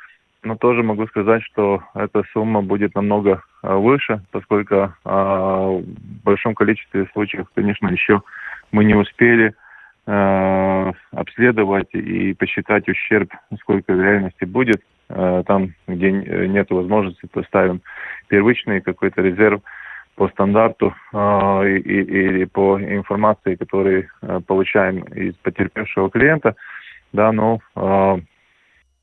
но 0.43 0.55
тоже 0.55 0.83
могу 0.83 1.05
сказать, 1.07 1.43
что 1.43 1.83
эта 1.93 2.23
сумма 2.31 2.61
будет 2.61 2.95
намного 2.95 3.43
а, 3.61 3.75
выше, 3.75 4.21
поскольку 4.31 4.93
а, 5.03 5.67
в 5.67 5.83
большом 6.23 6.55
количестве 6.55 7.07
случаев, 7.13 7.47
конечно, 7.53 7.87
еще 7.89 8.21
мы 8.71 8.85
не 8.85 8.95
успели 8.95 9.53
а, 10.05 10.93
обследовать 11.11 11.93
и 11.93 12.33
посчитать 12.33 12.87
ущерб, 12.87 13.33
сколько 13.59 13.93
в 13.93 14.01
реальности 14.01 14.45
будет. 14.45 14.81
Там, 15.09 15.73
где 15.87 16.11
нет 16.11 16.69
возможности, 16.69 17.27
то 17.33 17.41
ставим 17.43 17.81
первичный 18.27 18.79
какой-то 18.79 19.21
резерв 19.23 19.61
по 20.15 20.27
стандарту 20.29 20.93
или 21.11 22.45
по 22.45 22.79
информации, 22.79 23.55
которую 23.55 24.07
получаем 24.45 24.99
из 24.99 25.33
потерпевшего 25.35 26.11
клиента. 26.11 26.55
Да, 27.11 27.31
но 27.31 27.59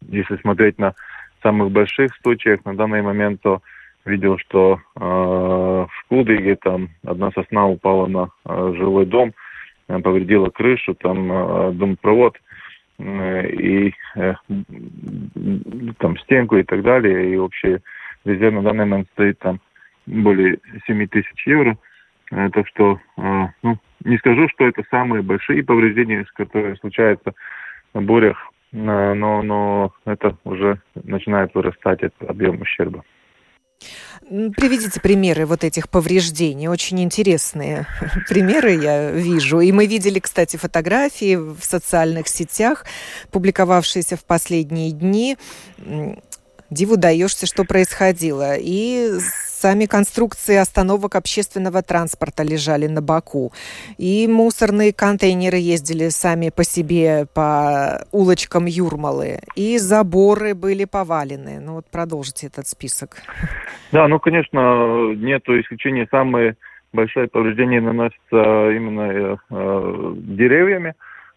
если 0.08 0.36
смотреть 0.36 0.78
на 0.78 0.94
самых 1.42 1.70
больших 1.70 2.14
случаях 2.22 2.64
на 2.64 2.74
данный 2.76 3.02
момент 3.02 3.40
то 3.42 3.62
видел, 4.04 4.38
что 4.38 4.80
э, 4.94 5.00
в 5.00 6.08
Кудриге 6.08 6.56
там 6.56 6.90
одна 7.04 7.30
сосна 7.32 7.66
упала 7.66 8.06
на 8.06 8.28
э, 8.44 8.72
жилой 8.76 9.06
дом, 9.06 9.32
э, 9.88 9.98
повредила 9.98 10.48
крышу, 10.50 10.94
там 10.94 11.30
э, 11.30 11.72
домопровод 11.72 12.36
э, 12.36 12.38
и 12.98 13.94
э, 14.14 14.34
там 15.98 16.18
стенку 16.18 16.56
и 16.56 16.62
так 16.62 16.82
далее. 16.82 17.32
И 17.32 17.36
общий 17.36 17.78
резерв 18.24 18.54
на 18.54 18.62
данный 18.62 18.86
момент 18.86 19.08
стоит 19.12 19.38
там 19.38 19.60
более 20.06 20.58
7 20.86 21.06
тысяч 21.08 21.46
евро. 21.46 21.76
Э, 22.32 22.48
так 22.50 22.66
что, 22.68 23.00
э, 23.18 23.46
ну, 23.62 23.78
не 24.04 24.18
скажу, 24.18 24.48
что 24.48 24.66
это 24.66 24.82
самые 24.90 25.22
большие 25.22 25.62
повреждения, 25.62 26.24
которые 26.34 26.76
случаются 26.76 27.34
на 27.94 28.02
бурях 28.02 28.50
но, 28.72 29.42
но 29.42 29.92
это 30.04 30.36
уже 30.44 30.80
начинает 30.94 31.54
вырастать 31.54 32.02
этот 32.02 32.28
объем 32.28 32.60
ущерба. 32.60 33.04
Приведите 34.28 35.00
примеры 35.00 35.46
вот 35.46 35.62
этих 35.62 35.88
повреждений. 35.88 36.68
Очень 36.68 37.02
интересные 37.02 37.86
примеры 38.28 38.82
я 38.82 39.10
вижу. 39.10 39.60
И 39.60 39.70
мы 39.72 39.86
видели, 39.86 40.18
кстати, 40.18 40.56
фотографии 40.56 41.36
в 41.36 41.58
социальных 41.62 42.26
сетях, 42.28 42.84
публиковавшиеся 43.30 44.16
в 44.16 44.24
последние 44.24 44.90
дни. 44.90 45.36
Диву 46.70 46.96
даешься, 46.96 47.46
что 47.46 47.64
происходило. 47.64 48.56
И 48.56 49.12
Сами 49.62 49.86
конструкции 49.86 50.56
остановок 50.56 51.14
общественного 51.14 51.80
транспорта 51.82 52.42
лежали 52.42 52.88
на 52.88 53.00
боку. 53.00 53.52
И 53.96 54.28
мусорные 54.28 54.92
контейнеры 54.92 55.56
ездили 55.56 56.10
сами 56.10 56.50
по 56.50 56.62
себе 56.62 57.24
по 57.34 58.04
улочкам 58.12 58.66
Юрмалы. 58.66 59.38
И 59.54 59.78
заборы 59.78 60.54
были 60.54 60.84
повалены. 60.84 61.58
Ну 61.58 61.76
вот 61.76 61.86
продолжите 61.90 62.48
этот 62.48 62.66
список. 62.66 63.16
Да, 63.92 64.06
ну, 64.08 64.20
конечно, 64.20 65.14
нету 65.14 65.58
исключения. 65.58 66.06
Самые 66.10 66.56
большие 66.92 67.26
повреждения 67.26 67.80
наносятся 67.80 68.70
именно 68.76 69.00
э, 69.10 69.36
э 69.50 70.12
деревьями 70.36 70.92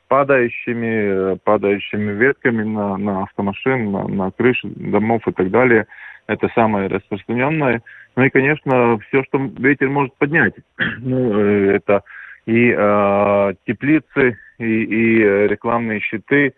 падающими, 0.09 1.37
падающими 1.45 2.11
ветками 2.13 2.63
на, 2.63 2.97
на 2.97 3.23
автомашин, 3.23 3.91
на, 3.91 4.07
на 4.07 4.31
крыши 4.31 4.67
домов 4.67 5.21
и 5.25 5.31
так 5.31 5.51
далее. 5.51 5.85
Это 6.27 6.49
самое 6.53 6.87
распространенное. 6.87 7.81
Ну 8.15 8.23
и, 8.23 8.29
конечно, 8.29 8.99
все, 9.07 9.23
что 9.23 9.37
ветер 9.57 9.89
может 9.89 10.13
поднять. 10.15 10.53
ну, 10.99 11.39
э, 11.39 11.75
это 11.75 12.03
и 12.45 12.73
э, 12.75 13.53
теплицы, 13.65 14.37
и, 14.57 14.63
и 14.63 15.17
рекламные 15.47 15.99
щиты, 16.01 16.53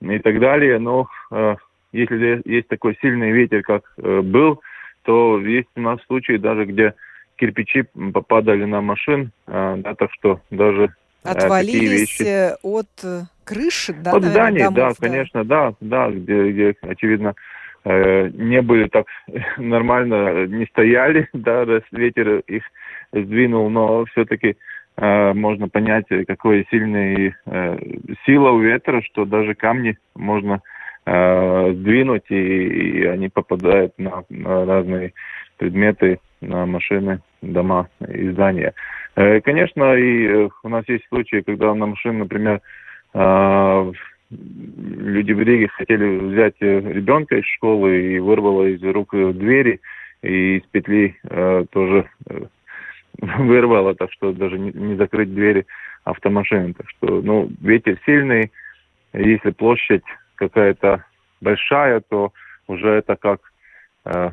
и 0.00 0.18
так 0.18 0.40
далее. 0.40 0.78
Но 0.78 1.08
э, 1.30 1.56
если 1.92 2.42
есть 2.44 2.68
такой 2.68 2.96
сильный 3.00 3.30
ветер, 3.30 3.62
как 3.62 3.82
э, 3.98 4.20
был, 4.22 4.60
то 5.02 5.38
есть 5.38 5.68
у 5.76 5.80
нас 5.80 6.00
случаи 6.06 6.36
даже, 6.36 6.64
где 6.64 6.94
кирпичи 7.36 7.84
попадали 8.12 8.64
на 8.64 8.80
машин, 8.80 9.32
э, 9.46 9.76
да, 9.78 9.94
так 9.94 10.10
что 10.12 10.40
даже 10.50 10.94
э, 11.24 11.28
Отвалились 11.28 12.18
вещи... 12.20 12.52
от 12.62 13.24
крыши, 13.44 13.92
да, 13.92 14.12
От 14.12 14.24
зданий, 14.24 14.60
домов, 14.60 14.74
да, 14.74 14.88
да, 14.88 14.94
конечно, 14.98 15.44
да, 15.44 15.74
да, 15.80 16.10
где, 16.10 16.50
где 16.50 16.76
очевидно, 16.80 17.34
Э, 17.34 17.63
не 17.84 18.62
были 18.62 18.88
так 18.88 19.06
нормально, 19.58 20.46
не 20.46 20.66
стояли, 20.66 21.28
да, 21.32 21.64
раз 21.64 21.82
ветер 21.92 22.40
их 22.46 22.62
сдвинул, 23.12 23.70
но 23.70 24.04
все-таки 24.06 24.56
э, 24.96 25.32
можно 25.34 25.68
понять, 25.68 26.06
какой 26.26 26.66
сильный 26.70 27.34
э, 27.46 27.78
сила 28.26 28.50
у 28.50 28.60
ветра, 28.60 29.02
что 29.02 29.24
даже 29.24 29.54
камни 29.54 29.96
можно 30.14 30.60
э, 31.06 31.72
сдвинуть, 31.74 32.30
и, 32.30 32.34
и 32.34 33.04
они 33.04 33.28
попадают 33.28 33.92
на, 33.98 34.24
на 34.28 34.64
разные 34.64 35.12
предметы, 35.58 36.18
на 36.40 36.66
машины, 36.66 37.20
дома 37.42 37.88
и 38.08 38.30
здания. 38.30 38.74
Э, 39.16 39.40
конечно, 39.40 39.94
и 39.94 40.26
э, 40.26 40.48
у 40.62 40.68
нас 40.68 40.84
есть 40.88 41.04
случаи, 41.08 41.42
когда 41.42 41.74
на 41.74 41.86
машину, 41.86 42.20
например, 42.20 42.60
э, 43.14 43.92
люди 44.36 45.32
в 45.32 45.40
Риге 45.40 45.68
хотели 45.68 46.18
взять 46.18 46.56
э, 46.60 46.80
ребенка 46.80 47.36
из 47.36 47.44
школы 47.46 48.14
и 48.14 48.18
вырвало 48.18 48.66
из 48.66 48.82
рук 48.82 49.10
двери, 49.12 49.80
и 50.22 50.58
из 50.58 50.62
петли 50.70 51.16
э, 51.24 51.64
тоже 51.70 52.08
э, 52.28 52.44
вырвало, 53.20 53.94
так 53.94 54.12
что 54.12 54.32
даже 54.32 54.58
не, 54.58 54.72
не 54.72 54.96
закрыть 54.96 55.34
двери 55.34 55.66
автомашины. 56.04 56.74
Так 56.74 56.88
что, 56.90 57.20
ну, 57.22 57.50
ветер 57.60 57.98
сильный, 58.04 58.50
если 59.12 59.50
площадь 59.50 60.04
какая-то 60.36 61.04
большая, 61.40 62.00
то 62.00 62.32
уже 62.66 62.88
это 62.88 63.16
как 63.16 63.40
э, 64.04 64.30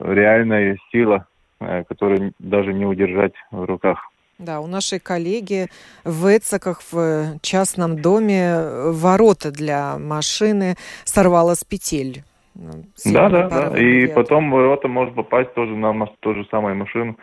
реальная 0.00 0.78
сила, 0.90 1.26
э, 1.60 1.84
которую 1.84 2.32
даже 2.38 2.72
не 2.72 2.86
удержать 2.86 3.34
в 3.50 3.64
руках. 3.64 4.08
Да, 4.38 4.60
у 4.60 4.66
нашей 4.66 4.98
коллеги 4.98 5.68
в 6.04 6.26
Эцеках 6.26 6.82
в 6.90 7.38
частном 7.40 8.00
доме 8.02 8.56
ворота 8.90 9.52
для 9.52 9.96
машины 9.98 10.74
сорвало 11.04 11.54
с 11.54 11.64
петель. 11.64 12.24
Ну, 12.56 12.84
да, 13.12 13.28
да, 13.28 13.48
да. 13.48 13.78
И 13.78 14.06
потом 14.08 14.50
ворота 14.50 14.88
может 14.88 15.14
попасть 15.14 15.52
тоже 15.54 15.74
на 15.74 16.06
ту 16.20 16.34
же 16.34 16.44
самую 16.50 16.76
машину 16.76 17.16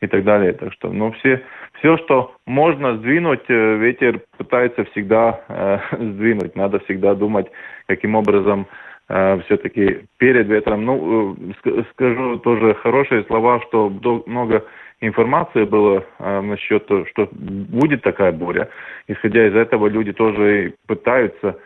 и 0.00 0.06
так 0.06 0.24
далее. 0.24 0.52
Так 0.52 0.72
что, 0.72 0.90
ну, 0.90 1.12
все, 1.12 1.42
все, 1.78 1.98
что 1.98 2.34
можно 2.46 2.96
сдвинуть, 2.96 3.44
э, 3.48 3.76
ветер 3.76 4.20
пытается 4.36 4.84
всегда 4.84 5.40
э, 5.48 5.78
сдвинуть. 5.92 6.56
Надо 6.56 6.78
всегда 6.80 7.14
думать, 7.14 7.46
каким 7.86 8.14
образом 8.14 8.66
э, 9.08 9.40
все-таки 9.46 10.06
перед 10.16 10.46
ветром. 10.48 10.84
Ну, 10.84 11.36
э, 11.64 11.82
скажу 11.92 12.38
тоже 12.38 12.74
хорошие 12.74 13.24
слова, 13.24 13.60
что 13.68 13.90
много 14.26 14.64
информации 15.00 15.64
было 15.64 16.04
э, 16.18 16.40
насчет 16.40 16.86
того, 16.86 17.06
что 17.06 17.28
будет 17.32 18.02
такая 18.02 18.32
буря. 18.32 18.68
Исходя 19.06 19.46
из 19.46 19.54
этого, 19.54 19.86
люди 19.88 20.12
тоже 20.12 20.74
пытаются 20.86 21.58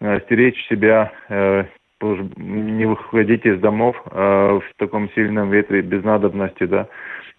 э, 0.00 0.20
стеречь 0.20 0.66
себя, 0.68 1.12
э, 1.28 1.64
не 2.36 2.86
выходить 2.86 3.44
из 3.44 3.58
домов 3.60 4.00
э, 4.10 4.60
в 4.62 4.78
таком 4.78 5.10
сильном 5.10 5.50
ветре 5.50 5.82
без 5.82 6.04
надобности, 6.04 6.64
да, 6.64 6.88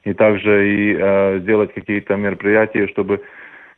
и 0.03 0.13
также 0.13 0.69
и 0.69 0.97
э, 0.99 1.39
сделать 1.39 1.73
какие-то 1.73 2.15
мероприятия, 2.15 2.87
чтобы 2.87 3.21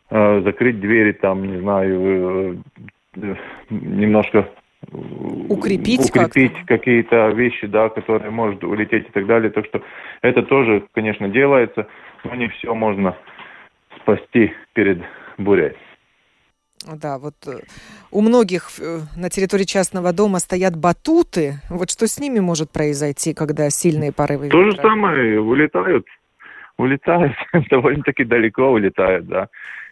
э, 0.09 0.41
закрыть 0.43 0.79
двери, 0.79 1.11
там, 1.11 1.45
не 1.45 1.59
знаю, 1.59 2.61
э, 3.15 3.35
немножко 3.69 4.49
укрепить, 4.89 6.09
укрепить 6.09 6.65
какие-то 6.65 7.29
вещи, 7.29 7.67
да, 7.67 7.89
которые 7.89 8.31
может 8.31 8.63
улететь 8.63 9.07
и 9.07 9.11
так 9.11 9.25
далее. 9.25 9.51
Так 9.51 9.65
что 9.65 9.81
это 10.21 10.43
тоже, 10.43 10.83
конечно, 10.93 11.29
делается, 11.29 11.87
но 12.23 12.35
не 12.35 12.47
все 12.49 12.73
можно 12.73 13.15
спасти 14.01 14.53
перед 14.73 15.01
бурей. 15.37 15.75
Да, 16.87 17.19
вот 17.19 17.35
э, 17.45 17.59
у 18.09 18.21
многих 18.21 18.69
э, 18.79 19.01
на 19.15 19.29
территории 19.29 19.65
частного 19.65 20.13
дома 20.13 20.39
стоят 20.39 20.75
батуты. 20.75 21.61
Вот 21.69 21.91
что 21.91 22.07
с 22.07 22.19
ними 22.19 22.39
может 22.39 22.71
произойти, 22.71 23.35
когда 23.35 23.69
сильные 23.69 24.11
порывы 24.11 24.45
ветра? 24.45 24.57
То 24.57 24.71
же 24.71 24.77
самое, 24.77 25.39
улетают. 25.39 26.07
Улетают, 26.77 27.33
довольно-таки 27.69 28.23
далеко 28.23 28.71
улетают, 28.71 29.27
да. 29.27 29.49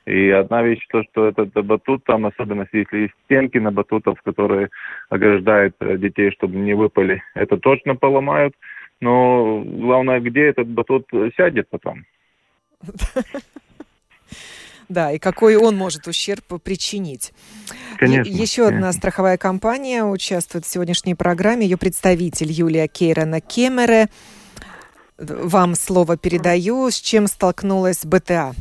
И 0.09 0.31
одна 0.31 0.63
вещь, 0.63 0.85
то, 0.89 1.03
что 1.03 1.27
этот 1.27 1.53
батут, 1.65 2.03
там 2.03 2.25
особенность, 2.25 2.73
если 2.73 2.97
есть 2.97 3.13
стенки 3.25 3.59
на 3.59 3.71
батутов, 3.71 4.19
которые 4.23 4.69
ограждают 5.09 5.75
э, 5.81 5.97
детей, 5.97 6.31
чтобы 6.31 6.55
не 6.55 6.73
выпали, 6.73 7.21
это 7.35 7.57
точно 7.57 7.95
поломают. 7.95 8.55
Но 9.01 9.61
главное, 9.63 10.19
где 10.19 10.45
этот 10.47 10.67
батут 10.67 11.07
сядет 11.37 11.69
потом. 11.69 12.05
Да, 14.89 15.11
и 15.11 15.19
какой 15.19 15.55
он 15.55 15.77
может 15.77 16.07
ущерб 16.07 16.43
причинить. 16.63 17.31
Конечно. 17.99 18.27
Еще 18.27 18.67
одна 18.67 18.91
страховая 18.91 19.37
компания 19.37 20.03
участвует 20.03 20.65
в 20.65 20.67
сегодняшней 20.67 21.13
программе. 21.13 21.67
Ее 21.67 21.77
представитель 21.77 22.51
Юлия 22.51 22.87
Кейрана 22.87 23.39
Кемере. 23.39 24.09
Вам 25.19 25.75
слово 25.75 26.17
передаю. 26.17 26.89
С 26.89 26.99
чем 26.99 27.27
столкнулась 27.27 28.03
БТА? 28.03 28.55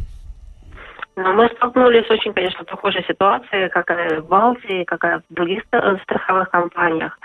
Ну, 1.21 1.33
мы 1.33 1.49
столкнулись 1.49 2.07
с 2.07 2.11
очень, 2.13 2.33
конечно, 2.33 2.63
похожей 2.65 3.03
ситуацией, 3.03 3.69
как 3.71 3.91
и 3.91 4.21
в 4.21 4.29
Балтии, 4.29 4.85
как 4.85 5.03
и 5.03 5.19
в 5.19 5.35
других 5.35 5.65
страховых 6.05 6.49
компаниях. 6.51 7.19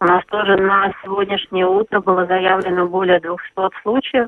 У 0.00 0.04
нас 0.04 0.24
тоже 0.26 0.56
на 0.56 0.92
сегодняшнее 1.00 1.66
утро 1.66 2.00
было 2.00 2.26
заявлено 2.26 2.88
более 2.88 3.20
200 3.20 3.38
случаев 3.82 4.26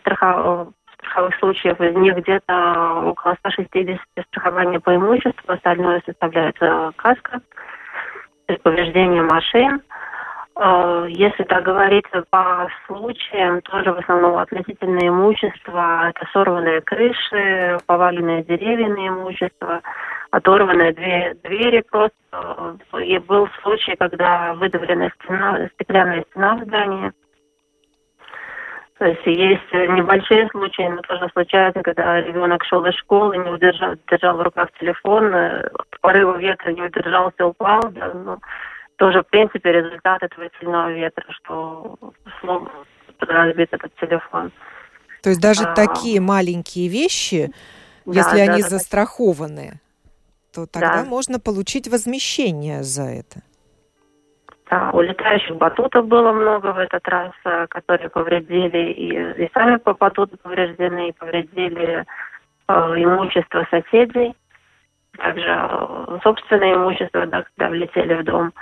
страхов 0.00 0.70
страховых 0.98 1.36
случаев, 1.36 1.80
из 1.80 1.94
них 1.94 2.16
где-то 2.16 3.02
около 3.04 3.36
160 3.38 4.00
страхования 4.26 4.80
по 4.80 4.96
имуществу, 4.96 5.52
остальное 5.52 6.02
составляет 6.04 6.58
каска, 6.96 7.40
повреждение 8.64 9.22
машин. 9.22 9.80
Если 11.08 11.44
так 11.44 11.62
говорить 11.64 12.06
по 12.30 12.68
случаям, 12.86 13.60
тоже 13.62 13.92
в 13.92 13.98
основном 13.98 14.38
относительное 14.38 15.08
имущество, 15.08 16.08
это 16.08 16.28
сорванные 16.32 16.80
крыши, 16.80 17.78
поваленные 17.86 18.42
деревья 18.42 18.88
на 18.88 19.08
имущество, 19.08 19.80
оторванные 20.30 20.92
две 20.92 21.36
двери 21.44 21.84
просто. 21.88 22.16
И 23.00 23.18
был 23.18 23.48
случай, 23.62 23.94
когда 23.96 24.54
выдавлена 24.54 25.10
стена, 25.22 25.68
стеклянная 25.74 26.24
стена 26.30 26.56
в 26.56 26.64
здании– 26.64 27.12
то 28.98 29.06
есть 29.06 29.24
есть 29.26 29.72
небольшие 29.72 30.48
случаи, 30.48 30.88
но 30.88 31.00
тоже 31.02 31.28
случается, 31.32 31.82
когда 31.82 32.20
ребенок 32.20 32.64
шел 32.64 32.84
из 32.84 32.94
школы, 32.96 33.36
не 33.36 33.48
удержал, 33.48 33.94
держал 34.10 34.36
в 34.36 34.42
руках 34.42 34.70
телефон, 34.80 35.32
э, 35.32 35.68
порыва 36.00 36.36
ветра 36.36 36.72
не 36.72 36.82
удержался, 36.82 37.46
упал. 37.46 37.80
Да, 37.92 38.10
ну, 38.12 38.38
тоже, 38.98 39.22
в 39.22 39.26
принципе, 39.28 39.72
результат 39.72 40.22
этого 40.22 40.48
сильного 40.58 40.92
ветра, 40.92 41.24
что 41.30 41.96
смог 42.40 42.70
разбить 43.20 43.68
этот 43.70 43.94
телефон. 43.96 44.52
То 45.22 45.30
есть 45.30 45.40
даже 45.40 45.64
а, 45.64 45.74
такие 45.74 46.20
маленькие 46.20 46.88
вещи, 46.88 47.50
да, 48.04 48.12
если 48.12 48.36
да, 48.36 48.52
они 48.52 48.62
да, 48.62 48.68
застрахованы, 48.68 49.80
то 50.54 50.66
тогда 50.66 51.02
да. 51.02 51.04
можно 51.04 51.38
получить 51.40 51.88
возмещение 51.88 52.82
за 52.82 53.04
это. 53.04 53.40
Да, 54.70 54.90
у 54.92 55.00
летающих 55.00 55.56
батутов 55.56 56.06
было 56.06 56.32
много 56.32 56.72
в 56.72 56.78
этот 56.78 57.06
раз, 57.08 57.32
э, 57.44 57.66
которые 57.68 58.10
повредили 58.10 58.92
и, 58.92 59.44
и 59.44 59.50
сами 59.54 59.76
по 59.76 59.94
батуты 59.94 60.36
повреждены, 60.36 61.08
и 61.08 61.12
повредили 61.12 62.04
э, 62.68 62.72
имущество 62.72 63.66
соседей, 63.70 64.34
также 65.16 65.48
э, 65.48 66.18
собственное 66.22 66.74
имущество, 66.74 67.26
да, 67.26 67.44
когда 67.44 67.70
влетели 67.70 68.14
в 68.14 68.24
дом. 68.24 68.52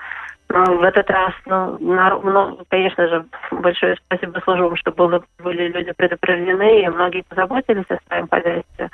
В 0.49 0.83
этот 0.83 1.11
раз, 1.11 1.33
ну, 1.45 1.77
на, 1.81 2.19
ну, 2.19 2.59
конечно 2.69 3.09
же, 3.09 3.27
большое 3.51 3.97
спасибо 4.07 4.41
службам, 4.41 4.77
что 4.77 4.93
было, 4.93 5.23
были 5.39 5.69
люди 5.69 5.93
предупреждены, 5.93 6.83
и 6.83 6.89
многие 6.89 7.25
позаботились 7.29 7.85
о 7.89 7.99
своем 8.09 8.29
хозяйстве 8.29 8.91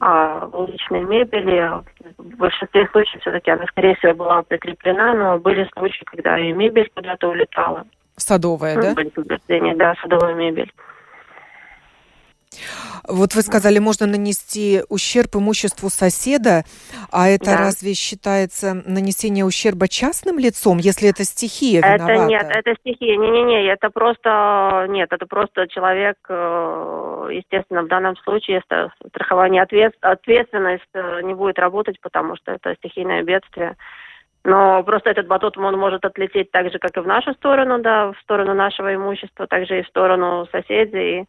а 0.00 0.48
уличной 0.52 1.02
мебели. 1.02 1.70
В 2.18 2.36
большинстве 2.36 2.86
случаев 2.92 3.20
все-таки 3.20 3.50
она, 3.50 3.64
скорее 3.66 3.96
всего, 3.96 4.14
была 4.14 4.42
прикреплена, 4.42 5.14
но 5.14 5.38
были 5.38 5.68
случаи, 5.76 6.04
когда 6.04 6.38
и 6.38 6.52
мебель 6.52 6.90
куда-то 6.94 7.28
улетала. 7.28 7.84
Садовая, 8.16 8.76
ну, 8.76 8.82
да? 8.82 8.94
Были 8.94 9.74
да, 9.74 9.94
садовая 10.02 10.34
мебель. 10.34 10.72
Вот 13.08 13.34
вы 13.34 13.42
сказали, 13.42 13.78
можно 13.78 14.06
нанести 14.06 14.82
ущерб 14.88 15.36
имуществу 15.36 15.88
соседа, 15.88 16.64
а 17.10 17.28
это 17.28 17.46
да. 17.46 17.56
разве 17.56 17.94
считается 17.94 18.82
нанесение 18.86 19.44
ущерба 19.44 19.88
частным 19.88 20.38
лицом, 20.38 20.78
если 20.78 21.08
это 21.08 21.24
стихия 21.24 21.80
виновата? 21.80 22.12
Это 22.12 22.24
нет, 22.26 22.46
это 22.50 22.74
стихия. 22.80 23.16
Не-не-не, 23.16 23.66
это 23.66 23.90
просто 23.90 24.86
нет, 24.88 25.12
это 25.12 25.26
просто 25.26 25.68
человек, 25.68 26.16
э, 26.28 27.28
естественно, 27.32 27.82
в 27.82 27.88
данном 27.88 28.16
случае 28.18 28.62
страхование 29.08 29.62
ответ, 29.62 29.94
ответственность 30.00 30.82
э, 30.94 31.22
не 31.22 31.34
будет 31.34 31.58
работать, 31.58 31.98
потому 32.00 32.36
что 32.36 32.52
это 32.52 32.74
стихийное 32.76 33.22
бедствие. 33.22 33.76
Но 34.44 34.82
просто 34.82 35.10
этот 35.10 35.26
батут 35.26 35.58
он 35.58 35.76
может 35.76 36.04
отлететь 36.04 36.50
так 36.50 36.70
же, 36.70 36.78
как 36.78 36.96
и 36.96 37.00
в 37.00 37.06
нашу 37.06 37.32
сторону, 37.34 37.80
да, 37.80 38.12
в 38.12 38.18
сторону 38.22 38.54
нашего 38.54 38.94
имущества, 38.94 39.46
также 39.46 39.80
и 39.80 39.82
в 39.82 39.88
сторону 39.88 40.46
соседей 40.52 41.26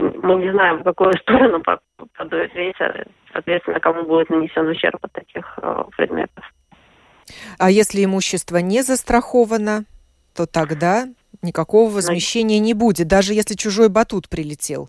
мы 0.00 0.36
не 0.36 0.50
знаем, 0.50 0.78
в 0.78 0.84
какую 0.84 1.12
сторону 1.18 1.62
подует 2.16 2.54
ветер, 2.54 3.06
соответственно, 3.32 3.80
кому 3.80 4.04
будет 4.04 4.30
нанесен 4.30 4.66
ущерб 4.66 4.98
от 5.02 5.12
таких 5.12 5.58
э, 5.62 5.84
предметов. 5.96 6.44
А 7.58 7.70
если 7.70 8.04
имущество 8.04 8.56
не 8.58 8.82
застраховано, 8.82 9.84
то 10.34 10.46
тогда 10.46 11.04
никакого 11.42 11.88
ну, 11.88 11.94
возмещения 11.96 12.58
не 12.58 12.74
будет, 12.74 13.08
даже 13.08 13.34
если 13.34 13.54
чужой 13.54 13.88
батут 13.88 14.28
прилетел. 14.28 14.88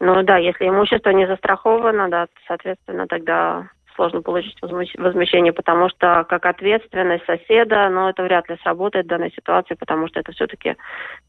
Ну 0.00 0.22
да, 0.22 0.36
если 0.36 0.68
имущество 0.68 1.10
не 1.10 1.26
застраховано, 1.26 2.08
да, 2.08 2.28
соответственно, 2.46 3.06
тогда 3.06 3.68
сложно 3.96 4.22
получить 4.22 4.56
возмещение, 4.62 5.52
потому 5.52 5.88
что 5.88 6.24
как 6.28 6.46
ответственность 6.46 7.24
соседа, 7.24 7.88
но 7.88 8.02
ну, 8.02 8.08
это 8.10 8.22
вряд 8.22 8.48
ли 8.48 8.56
сработает 8.62 9.06
в 9.06 9.08
данной 9.08 9.32
ситуации, 9.32 9.74
потому 9.74 10.06
что 10.06 10.20
это 10.20 10.30
все-таки 10.32 10.76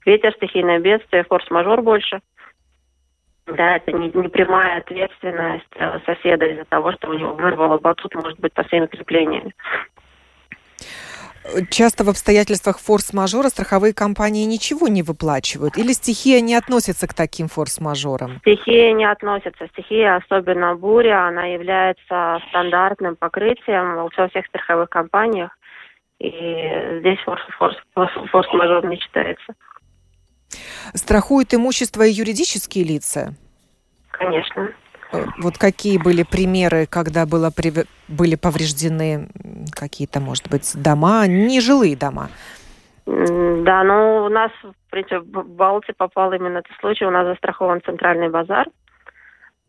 ветер, 0.05 0.34
стихийное 0.36 0.79
бедствие, 0.79 1.23
форс-мажор 1.23 1.82
больше. 1.82 2.19
Да, 3.55 3.77
это 3.77 3.91
не, 3.91 4.12
не 4.13 4.27
прямая 4.27 4.79
ответственность 4.79 5.65
э, 5.75 5.99
соседа 6.05 6.45
из-за 6.45 6.65
того, 6.65 6.91
что 6.93 7.09
у 7.09 7.13
него 7.13 7.33
вырвало 7.33 7.77
батут, 7.79 8.13
может 8.15 8.39
быть, 8.39 8.53
по 8.53 8.63
всеми 8.63 8.85
креплениями. 8.85 9.53
Часто 11.71 12.03
в 12.03 12.09
обстоятельствах 12.09 12.79
форс-мажора 12.79 13.47
страховые 13.47 13.93
компании 13.93 14.45
ничего 14.45 14.88
не 14.88 15.01
выплачивают? 15.01 15.77
Или 15.77 15.93
стихия 15.93 16.41
не 16.41 16.53
относится 16.53 17.07
к 17.07 17.13
таким 17.13 17.47
форс-мажорам? 17.47 18.39
Стихия 18.41 18.93
не 18.93 19.05
относится. 19.05 19.67
Стихия, 19.71 20.17
особенно 20.17 20.75
буря, 20.75 21.27
она 21.27 21.45
является 21.45 22.39
стандартным 22.49 23.15
покрытием 23.15 23.95
во 23.95 24.27
всех 24.27 24.45
страховых 24.47 24.89
компаниях. 24.89 25.51
И 26.19 26.29
здесь 26.99 27.19
форс-мажор 27.21 28.85
не 28.85 28.97
считается. 28.97 29.53
Страхуют 30.93 31.53
имущество 31.53 32.03
и 32.03 32.12
юридические 32.12 32.83
лица? 32.83 33.33
Конечно. 34.12 34.69
Э, 35.12 35.25
вот 35.38 35.57
какие 35.57 35.97
были 35.97 36.23
примеры, 36.23 36.85
когда 36.85 37.25
было, 37.25 37.51
были 38.07 38.35
повреждены 38.35 39.29
какие-то, 39.71 40.19
может 40.19 40.49
быть, 40.49 40.71
дома, 40.75 41.27
нежилые 41.27 41.95
дома? 41.95 42.29
Да, 43.05 43.83
ну 43.83 44.25
у 44.25 44.29
нас, 44.29 44.51
в 44.62 44.91
принципе, 44.91 45.19
в 45.19 45.47
Балтии 45.47 45.93
попал 45.97 46.31
именно 46.31 46.59
этот 46.59 46.77
случай. 46.79 47.05
У 47.05 47.09
нас 47.09 47.25
застрахован 47.25 47.81
центральный 47.83 48.29
базар. 48.29 48.67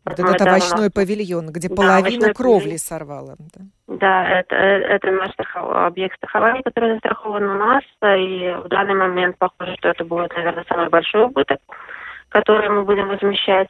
Вот 0.03 0.19
этот 0.19 0.41
овощной 0.41 0.85
нас... 0.85 0.91
павильон, 0.91 1.51
где 1.51 1.69
да, 1.69 1.75
половина 1.75 2.33
кровли 2.33 2.59
павильон. 2.59 2.77
сорвала. 2.79 3.35
Да, 3.37 3.63
да 3.87 4.39
это, 4.39 4.55
это 4.55 5.11
наш 5.11 5.31
страхов... 5.33 5.75
объект 5.75 6.17
страхования, 6.17 6.63
который 6.63 6.93
застрахован 6.93 7.43
у 7.43 7.53
нас. 7.53 7.83
И 8.01 8.55
в 8.63 8.67
данный 8.67 8.95
момент 8.95 9.37
похоже, 9.37 9.75
что 9.77 9.89
это 9.89 10.03
будет, 10.03 10.35
наверное, 10.35 10.65
самый 10.67 10.89
большой 10.89 11.25
убыток, 11.25 11.59
который 12.29 12.69
мы 12.69 12.83
будем 12.83 13.09
возмещать. 13.09 13.69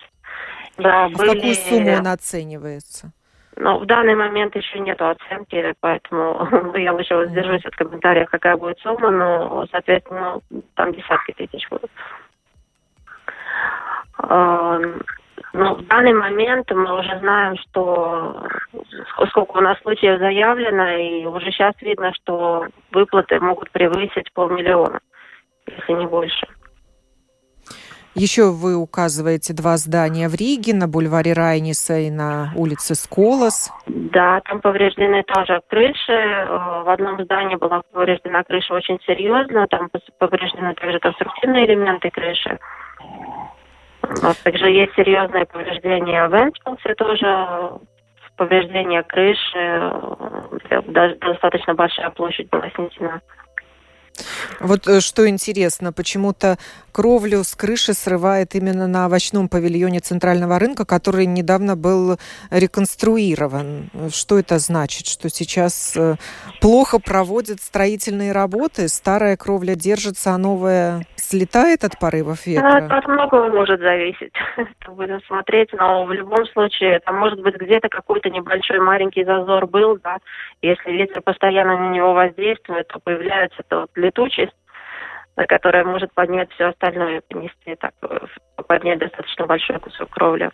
Да, 0.77 1.05
а 1.05 1.09
были... 1.09 1.29
в 1.29 1.33
какую 1.33 1.55
сумму 1.55 1.97
он 1.97 2.07
оценивается? 2.07 3.11
Ну, 3.57 3.79
в 3.79 3.85
данный 3.85 4.15
момент 4.15 4.55
еще 4.55 4.79
нет 4.79 5.01
оценки, 5.01 5.73
поэтому 5.81 6.73
я 6.77 6.93
лучше 6.93 7.15
воздержусь 7.15 7.65
от 7.65 7.75
комментариев, 7.75 8.29
какая 8.29 8.55
будет 8.55 8.79
сумма, 8.79 9.11
но, 9.11 9.67
соответственно, 9.69 10.39
там 10.75 10.93
десятки 10.93 11.33
тысяч 11.33 11.67
будут. 11.69 11.91
Но 15.53 15.75
в 15.75 15.85
данный 15.87 16.13
момент 16.13 16.71
мы 16.71 16.99
уже 16.99 17.19
знаем, 17.19 17.57
что 17.57 18.47
сколько 19.29 19.57
у 19.57 19.61
нас 19.61 19.77
случаев 19.81 20.19
заявлено, 20.19 20.89
и 20.91 21.25
уже 21.25 21.51
сейчас 21.51 21.73
видно, 21.81 22.13
что 22.13 22.67
выплаты 22.91 23.39
могут 23.39 23.69
превысить 23.71 24.31
полмиллиона, 24.33 24.99
если 25.67 25.93
не 25.93 26.07
больше. 26.07 26.47
Еще 28.13 28.51
вы 28.51 28.75
указываете 28.75 29.53
два 29.53 29.77
здания 29.77 30.27
в 30.27 30.35
Риге, 30.35 30.73
на 30.73 30.89
бульваре 30.89 31.31
Райниса 31.31 31.97
и 31.97 32.11
на 32.11 32.51
улице 32.57 32.93
Сколос. 32.93 33.71
Да, 33.87 34.41
там 34.41 34.59
повреждены 34.59 35.23
тоже 35.23 35.61
крыши. 35.69 36.11
Э, 36.11 36.83
в 36.83 36.89
одном 36.89 37.23
здании 37.23 37.55
была 37.55 37.81
повреждена 37.93 38.43
крыша 38.43 38.73
очень 38.73 38.99
серьезно. 39.05 39.65
Там 39.67 39.89
повреждены 40.19 40.73
также 40.73 40.99
конструктивные 40.99 41.65
элементы 41.65 42.09
крыши. 42.09 42.59
Нас 44.21 44.37
также 44.37 44.69
есть 44.69 44.93
серьезное 44.95 45.45
повреждение 45.45 46.27
в 46.27 46.33
Энспилсе 46.33 46.95
тоже. 46.95 47.71
Повреждение 48.37 49.03
крыши. 49.03 49.39
Э, 49.55 50.81
достаточно 51.19 51.75
большая 51.75 52.09
площадь 52.11 52.49
была 52.49 52.69
снесена. 52.71 53.21
Вот 54.59 54.87
э, 54.87 54.99
что 54.99 55.27
интересно, 55.27 55.91
почему-то 55.91 56.57
кровлю 56.91 57.43
с 57.43 57.55
крыши 57.55 57.93
срывает 57.93 58.55
именно 58.55 58.87
на 58.87 59.05
овощном 59.05 59.49
павильоне 59.49 59.99
центрального 59.99 60.59
рынка, 60.59 60.85
который 60.85 61.25
недавно 61.25 61.75
был 61.75 62.17
реконструирован. 62.49 63.89
Что 64.11 64.39
это 64.39 64.59
значит? 64.59 65.07
Что 65.07 65.29
сейчас 65.29 65.95
э, 65.95 66.15
плохо 66.59 66.99
проводят 66.99 67.61
строительные 67.61 68.31
работы, 68.31 68.87
старая 68.87 69.37
кровля 69.37 69.75
держится, 69.75 70.31
а 70.31 70.37
новая 70.37 71.05
слетает 71.15 71.83
от 71.83 71.97
порывов 71.99 72.45
ветра? 72.45 72.87
от 72.89 73.07
многого 73.07 73.47
может 73.49 73.79
зависеть. 73.79 74.33
Будем 74.87 75.21
смотреть, 75.27 75.69
но 75.73 76.05
в 76.05 76.11
любом 76.11 76.45
случае, 76.47 76.99
там 76.99 77.15
может 77.15 77.41
быть 77.41 77.55
где-то 77.55 77.89
какой-то 77.89 78.29
небольшой 78.29 78.79
маленький 78.79 79.23
зазор 79.23 79.67
был, 79.67 79.97
да. 80.03 80.17
Если 80.61 80.91
ветер 80.91 81.21
постоянно 81.21 81.77
на 81.77 81.93
него 81.93 82.13
воздействует, 82.13 82.87
то 82.87 82.99
появляется 82.99 83.63
то 83.67 83.87
летучесть, 84.01 84.55
которая 85.35 85.85
может 85.85 86.13
поднять 86.13 86.51
все 86.51 86.65
остальное, 86.65 87.21
понести, 87.29 87.75
так, 87.79 87.93
поднять 88.67 88.99
достаточно 88.99 89.45
большой 89.45 89.79
кусок 89.79 90.09
кровли. 90.09 90.51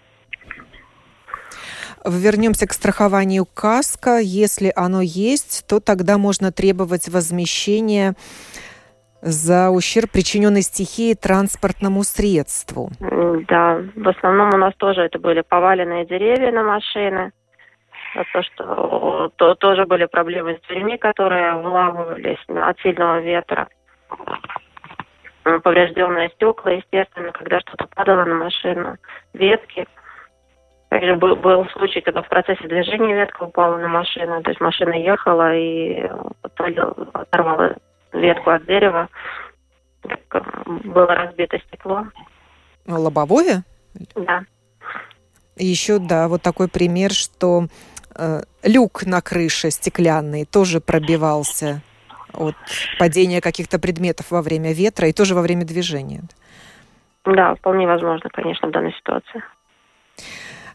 Вернемся 2.05 2.67
к 2.67 2.73
страхованию 2.73 3.45
КАСКО. 3.45 4.19
Если 4.19 4.71
оно 4.75 5.01
есть, 5.01 5.65
то 5.67 5.79
тогда 5.79 6.17
можно 6.17 6.51
требовать 6.51 7.10
возмещения 7.10 8.13
за 9.21 9.71
ущерб, 9.71 10.12
причиненный 10.12 10.62
стихией 10.62 11.15
транспортному 11.15 12.03
средству. 12.03 12.91
Да, 12.99 13.81
в 13.95 14.07
основном 14.07 14.53
у 14.53 14.57
нас 14.57 14.73
тоже 14.77 15.01
это 15.01 15.17
были 15.19 15.41
поваленные 15.41 16.05
деревья 16.05 16.51
на 16.51 16.63
машины. 16.63 17.31
То, 18.13 18.43
что 18.43 19.31
то, 19.35 19.55
тоже 19.55 19.85
были 19.85 20.05
проблемы 20.05 20.55
с 20.55 20.67
дверьми, 20.67 20.97
которые 20.97 21.53
вламывались 21.55 22.39
от 22.47 22.79
сильного 22.79 23.19
ветра. 23.19 23.67
Поврежденные 25.43 26.29
стекла, 26.29 26.71
естественно, 26.71 27.31
когда 27.31 27.59
что-то 27.61 27.87
падало 27.95 28.25
на 28.25 28.35
машину, 28.35 28.97
ветки. 29.33 29.87
Также 30.89 31.15
был, 31.15 31.35
был 31.35 31.65
случай, 31.69 32.01
когда 32.01 32.21
в 32.21 32.29
процессе 32.29 32.67
движения 32.67 33.13
ветка 33.13 33.43
упала 33.43 33.77
на 33.77 33.87
машину, 33.87 34.41
то 34.41 34.49
есть 34.49 34.61
машина 34.61 34.93
ехала 34.93 35.53
и 35.53 36.09
оторвала 36.41 37.75
ветку 38.13 38.49
от 38.51 38.65
дерева. 38.65 39.09
Было 40.65 41.07
разбито 41.07 41.59
стекло. 41.59 42.05
Лобовое? 42.87 43.63
Да. 44.15 44.43
Еще, 45.57 45.99
да, 45.99 46.27
вот 46.27 46.41
такой 46.41 46.67
пример, 46.69 47.11
что 47.11 47.63
э, 47.63 47.67
люк 48.63 49.06
на 49.06 49.21
крыше 49.21 49.71
стеклянный 49.71 50.45
тоже 50.45 50.82
пробивался 50.82 51.82
от 52.34 52.56
падения 52.99 53.41
каких-то 53.41 53.80
предметов 53.80 54.32
во 54.32 54.41
время 54.41 54.73
ветра 54.73 55.08
и 55.08 55.13
тоже 55.13 55.36
во 55.36 55.41
время 55.41 55.65
движения. 55.65 56.23
Да, 57.25 57.56
вполне 57.56 57.88
возможно, 57.88 58.30
конечно, 58.30 58.69
в 58.69 58.71
данной 58.71 58.93
ситуации. 58.93 59.43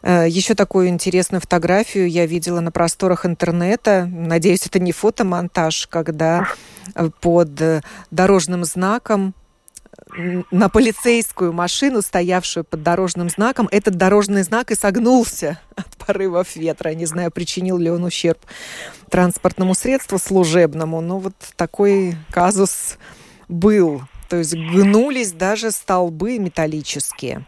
Э, 0.03 0.27
Еще 0.27 0.53
такую 0.53 0.89
интересную 0.89 1.41
фотографию 1.41 2.09
я 2.09 2.25
видела 2.25 2.59
на 2.59 2.71
просторах 2.71 3.25
интернета. 3.25 4.07
Надеюсь, 4.11 4.67
это 4.67 4.79
не 4.79 4.91
фотомонтаж, 4.91 5.87
когда 5.87 6.47
э, 6.95 7.09
под 7.21 7.59
э, 7.61 7.81
дорожным 8.11 8.65
знаком 8.65 9.33
на 10.51 10.69
полицейскую 10.69 11.53
машину, 11.53 12.01
стоявшую 12.01 12.63
под 12.63 12.83
дорожным 12.83 13.29
знаком, 13.29 13.67
этот 13.71 13.95
дорожный 13.95 14.43
знак 14.43 14.71
и 14.71 14.75
согнулся 14.75 15.59
от 15.75 15.97
порывов 15.97 16.55
ветра. 16.55 16.89
Не 16.89 17.05
знаю, 17.05 17.31
причинил 17.31 17.77
ли 17.77 17.89
он 17.89 18.03
ущерб 18.03 18.39
транспортному 19.09 19.73
средству 19.73 20.17
служебному, 20.17 21.01
но 21.01 21.19
вот 21.19 21.33
такой 21.55 22.15
казус 22.31 22.97
был. 23.47 24.01
То 24.29 24.37
есть 24.37 24.55
гнулись 24.55 25.31
даже 25.33 25.71
столбы 25.71 26.39
металлические. 26.39 27.43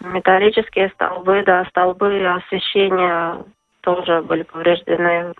Металлические 0.00 0.88
столбы, 0.94 1.42
да, 1.44 1.66
столбы 1.66 2.26
освещения 2.26 3.44
тоже 3.82 4.22
были 4.22 4.42
повреждены 4.44 5.34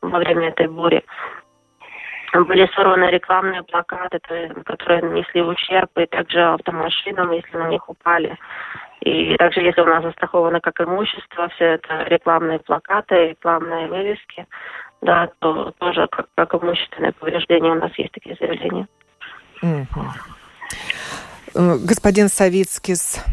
во 0.00 0.18
время 0.18 0.48
этой 0.48 0.68
бури. 0.68 1.04
Были 2.32 2.70
сорваны 2.74 3.10
рекламные 3.10 3.62
плакаты, 3.64 4.20
которые 4.64 5.02
нанесли 5.02 5.42
ущерб, 5.42 5.90
и 5.98 6.06
также 6.06 6.40
автомашинам, 6.40 7.32
если 7.32 7.56
на 7.56 7.68
них 7.68 7.88
упали. 7.88 8.38
И 9.00 9.36
также, 9.36 9.60
если 9.60 9.80
у 9.80 9.86
нас 9.86 10.02
застраховано 10.04 10.60
как 10.60 10.80
имущество, 10.80 11.48
все 11.54 11.64
это 11.64 12.04
рекламные 12.04 12.58
плакаты, 12.60 13.30
рекламные 13.30 13.88
вывески, 13.88 14.46
да, 15.00 15.30
то 15.38 15.72
тоже 15.78 16.06
как, 16.08 16.26
как 16.34 16.54
имущественное 16.54 17.12
повреждение 17.12 17.72
у 17.72 17.76
нас 17.76 17.90
есть 17.98 18.12
такие 18.12 18.36
заявления. 18.38 18.86
Угу. 19.62 20.04
Господин 21.86 22.28
Савицкис, 22.28 23.24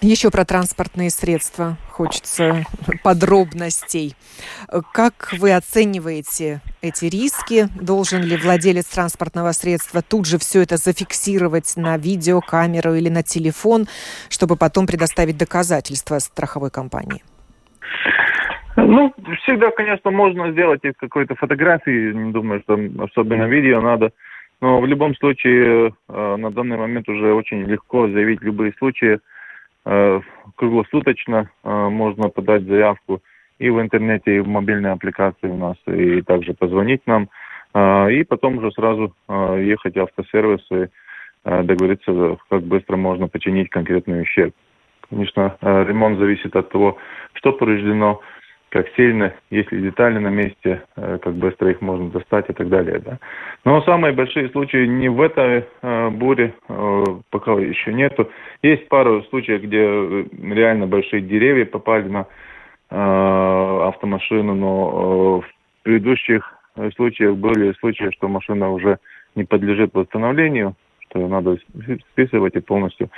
еще 0.00 0.30
про 0.30 0.44
транспортные 0.44 1.10
средства 1.10 1.76
хочется 1.90 2.64
подробностей. 3.02 4.14
Как 4.92 5.32
вы 5.38 5.54
оцениваете 5.54 6.60
эти 6.82 7.06
риски? 7.06 7.68
Должен 7.80 8.22
ли 8.22 8.36
владелец 8.36 8.86
транспортного 8.86 9.52
средства 9.52 10.02
тут 10.02 10.26
же 10.26 10.38
все 10.38 10.62
это 10.62 10.76
зафиксировать 10.76 11.74
на 11.76 11.96
видеокамеру 11.96 12.94
или 12.94 13.08
на 13.08 13.22
телефон, 13.22 13.86
чтобы 14.28 14.56
потом 14.56 14.86
предоставить 14.86 15.38
доказательства 15.38 16.18
страховой 16.18 16.70
компании? 16.70 17.22
Ну, 18.76 19.14
всегда, 19.42 19.70
конечно, 19.70 20.10
можно 20.10 20.50
сделать 20.50 20.84
из 20.84 20.94
какой-то 20.96 21.36
фотографии. 21.36 22.12
Не 22.12 22.32
думаю, 22.32 22.60
что 22.62 22.78
особенно 23.04 23.44
видео 23.44 23.80
надо. 23.80 24.10
Но 24.60 24.80
в 24.80 24.86
любом 24.86 25.14
случае, 25.16 25.94
э, 26.08 26.36
на 26.36 26.50
данный 26.50 26.76
момент 26.76 27.08
уже 27.08 27.32
очень 27.32 27.62
легко 27.64 28.08
заявить 28.08 28.42
любые 28.42 28.72
случаи 28.78 29.20
круглосуточно 30.56 31.50
э, 31.62 31.88
можно 31.88 32.28
подать 32.28 32.64
заявку 32.64 33.22
и 33.58 33.70
в 33.70 33.80
интернете, 33.80 34.36
и 34.36 34.40
в 34.40 34.48
мобильной 34.48 34.92
аппликации 34.92 35.48
у 35.48 35.56
нас, 35.56 35.76
и 35.86 36.22
также 36.22 36.54
позвонить 36.54 37.06
нам, 37.06 37.28
э, 37.74 38.12
и 38.12 38.24
потом 38.24 38.58
уже 38.58 38.72
сразу 38.72 39.14
ехать 39.28 39.96
в 39.96 40.00
автосервис 40.00 40.66
и 40.72 40.88
договориться, 41.44 42.38
как 42.48 42.62
быстро 42.62 42.96
можно 42.96 43.28
починить 43.28 43.68
конкретный 43.68 44.22
ущерб. 44.22 44.54
Конечно, 45.10 45.58
ремонт 45.60 46.18
зависит 46.18 46.56
от 46.56 46.70
того, 46.70 46.96
что 47.34 47.52
повреждено, 47.52 48.22
как 48.74 48.88
сильно, 48.96 49.32
есть 49.50 49.70
ли 49.70 49.82
детали 49.82 50.18
на 50.18 50.30
месте, 50.30 50.82
э, 50.96 51.18
как 51.22 51.34
быстро 51.34 51.70
их 51.70 51.80
можно 51.80 52.10
достать 52.10 52.50
и 52.50 52.52
так 52.52 52.68
далее. 52.68 52.98
Да. 52.98 53.18
Но 53.64 53.80
самые 53.82 54.12
большие 54.12 54.48
случаи 54.48 54.84
не 54.84 55.08
в 55.08 55.20
этой 55.20 55.64
э, 55.80 56.08
буре, 56.10 56.54
э, 56.68 57.04
пока 57.30 57.52
еще 57.52 57.92
нету. 57.92 58.28
Есть 58.64 58.88
пару 58.88 59.22
случаев, 59.30 59.62
где 59.62 60.26
реально 60.52 60.88
большие 60.88 61.22
деревья 61.22 61.66
попали 61.66 62.08
на 62.08 62.26
автомашину, 62.90 64.54
но 64.54 65.40
в 65.40 65.46
предыдущих 65.82 66.54
случаях 66.94 67.36
были 67.36 67.72
случаи, 67.80 68.10
что 68.10 68.28
машина 68.28 68.70
уже 68.70 68.98
не 69.34 69.44
подлежит 69.44 69.94
восстановлению, 69.94 70.74
что 71.08 71.26
надо 71.26 71.58
списывать 72.12 72.54
и 72.54 72.60
полностью 72.60 73.08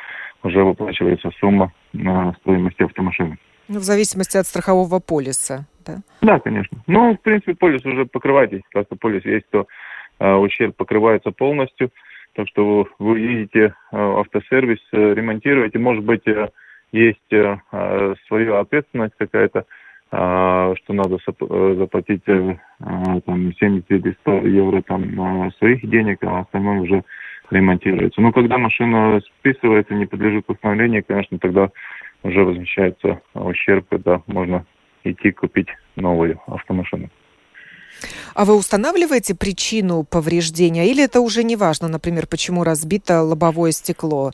уже 0.43 0.63
выплачивается 0.63 1.31
сумма 1.41 1.73
на 1.93 2.35
стоимости 2.41 2.85
автомашины. 2.85 3.39
Ну, 3.69 3.81
в 3.81 3.83
зависимости 3.83 4.37
от 4.37 4.47
страхового 4.47 5.01
полиса, 5.01 5.67
да? 5.85 5.97
Да, 6.23 6.39
конечно. 6.39 6.79
Ну, 6.87 7.15
в 7.15 7.21
принципе, 7.21 7.55
полис 7.55 7.85
уже 7.85 8.07
покрывает, 8.07 8.53
если 8.53 8.67
просто 8.73 8.97
полис 8.97 9.25
есть, 9.25 9.49
то 9.51 9.67
э, 10.21 10.33
ущерб 10.35 10.77
покрывается 10.77 11.31
полностью. 11.33 11.91
Так 12.35 12.49
что 12.49 12.87
вы 12.99 13.19
едете 13.19 13.75
э, 13.93 13.97
автосервис, 13.97 14.79
э, 14.93 15.15
ремонтируете, 15.15 15.79
может 15.79 16.05
быть, 16.05 16.27
э, 16.27 16.51
есть 16.93 17.33
э, 17.33 17.57
э 17.73 18.15
своя 18.29 18.61
ответственность 18.61 19.15
какая-то, 19.19 19.65
э, 20.13 20.75
что 20.77 20.93
надо 20.93 21.17
э, 21.17 21.75
заплатить 21.79 22.23
э, 22.27 22.57
там 22.79 23.53
70 23.53 23.91
или 23.91 24.17
100 24.21 24.33
евро 24.47 24.83
там 24.83 25.51
своих 25.59 25.89
денег, 25.89 26.19
а 26.23 26.41
остальное 26.41 26.81
уже 26.81 27.05
ремонтируется. 27.51 28.21
Но 28.21 28.33
когда 28.33 28.59
машина 28.59 29.21
списывается, 29.39 29.95
не 29.95 30.07
подлежит 30.07 30.45
восстановлению, 30.47 31.05
конечно, 31.07 31.39
тогда 31.39 31.71
уже 32.27 32.45
возмещается 32.45 33.21
ущерб, 33.35 33.87
когда 33.89 34.23
можно 34.27 34.67
идти 35.05 35.31
купить 35.33 35.69
новую 35.97 36.41
автомашину. 36.47 37.09
А 38.35 38.45
вы 38.45 38.55
устанавливаете 38.55 39.35
причину 39.35 40.05
повреждения 40.05 40.87
или 40.91 41.03
это 41.05 41.21
уже 41.21 41.45
не 41.45 41.57
важно, 41.57 41.89
например, 41.89 42.27
почему 42.27 42.65
разбито 42.65 43.23
лобовое 43.23 43.71
стекло? 43.73 44.33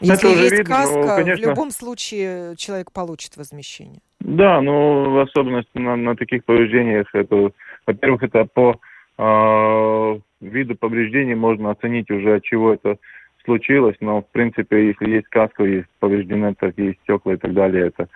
Если 0.00 0.30
это 0.30 0.40
есть 0.40 0.58
видно, 0.58 0.64
каска, 0.64 1.16
конечно... 1.16 1.46
в 1.46 1.50
любом 1.50 1.70
случае 1.70 2.56
человек 2.56 2.92
получит 2.92 3.36
возмещение. 3.36 4.00
Да, 4.20 4.60
ну, 4.60 5.10
в 5.10 5.18
особенности 5.18 5.78
на, 5.78 5.96
на 5.96 6.14
таких 6.14 6.44
повреждениях, 6.44 7.08
это, 7.14 7.50
во-первых, 7.86 8.22
это 8.22 8.44
по 8.44 8.78
э, 9.18 10.20
виду 10.40 10.76
повреждений 10.76 11.34
можно 11.34 11.70
оценить 11.70 12.10
уже, 12.10 12.36
от 12.36 12.42
чего 12.42 12.74
это 12.74 12.98
случилось, 13.44 13.96
но, 14.00 14.22
в 14.22 14.28
принципе, 14.30 14.88
если 14.88 15.10
есть 15.10 15.28
каска, 15.28 15.64
есть 15.64 15.88
повреждены 16.00 16.54
такие 16.54 16.96
стекла 17.02 17.34
и 17.34 17.36
так 17.36 17.52
далее, 17.52 17.88
это 17.88 18.08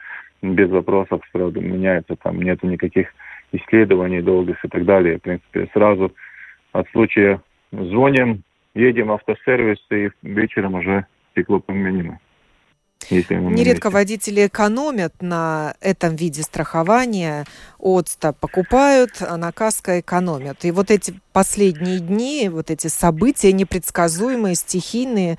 без 0.42 0.70
вопросов 0.70 1.22
сразу 1.32 1.60
меняется, 1.60 2.16
там 2.16 2.40
нету 2.40 2.66
никаких 2.66 3.08
исследований 3.52 4.20
долгих 4.20 4.64
и 4.64 4.68
так 4.68 4.84
далее. 4.84 5.18
В 5.18 5.22
принципе, 5.22 5.68
сразу 5.72 6.12
от 6.72 6.88
случая 6.90 7.40
звоним, 7.72 8.42
едем 8.74 9.08
в 9.08 9.12
автосервис 9.12 9.78
и 9.90 10.10
вечером 10.22 10.74
уже 10.74 11.06
стекло 11.32 11.60
поменено. 11.60 12.18
Нередко 13.10 13.90
водители 13.90 14.46
экономят 14.46 15.14
на 15.22 15.74
этом 15.80 16.16
виде 16.16 16.42
страхования. 16.42 17.46
Отста 17.78 18.32
покупают, 18.32 19.22
а 19.26 19.36
на 19.36 19.52
каско 19.52 20.00
экономят. 20.00 20.64
И 20.64 20.70
вот 20.70 20.90
эти 20.90 21.14
последние 21.32 22.00
дни, 22.00 22.48
вот 22.50 22.70
эти 22.70 22.88
события 22.88 23.52
непредсказуемые, 23.52 24.56
стихийные, 24.56 25.38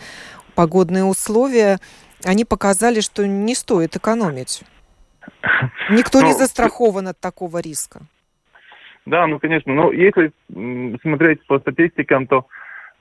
погодные 0.55 1.03
условия, 1.03 1.79
они 2.25 2.43
показали, 2.43 3.01
что 3.01 3.27
не 3.27 3.55
стоит 3.55 3.95
экономить. 3.95 4.63
Никто 5.89 6.21
не 6.21 6.31
ну, 6.31 6.37
застрахован 6.37 7.09
от 7.09 7.19
такого 7.19 7.59
риска. 7.59 8.01
Да, 9.05 9.27
ну, 9.27 9.39
конечно. 9.39 9.73
Но 9.73 9.91
если 9.91 10.31
смотреть 11.01 11.45
по 11.45 11.59
статистикам, 11.59 12.27
то 12.27 12.47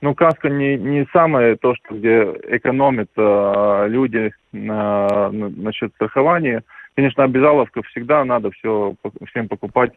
ну, 0.01 0.15
каска 0.15 0.49
не, 0.49 0.77
не 0.77 1.05
самое 1.11 1.55
то, 1.57 1.75
что 1.75 1.95
где 1.95 2.23
экономят 2.47 3.09
э, 3.17 3.85
люди 3.89 4.31
на, 4.51 5.29
на, 5.29 5.49
насчет 5.49 5.93
страхования. 5.93 6.63
Конечно, 6.95 7.23
обязаловка 7.23 7.81
всегда 7.83 8.23
надо 8.23 8.51
все 8.51 8.95
всем 9.27 9.47
покупать 9.47 9.91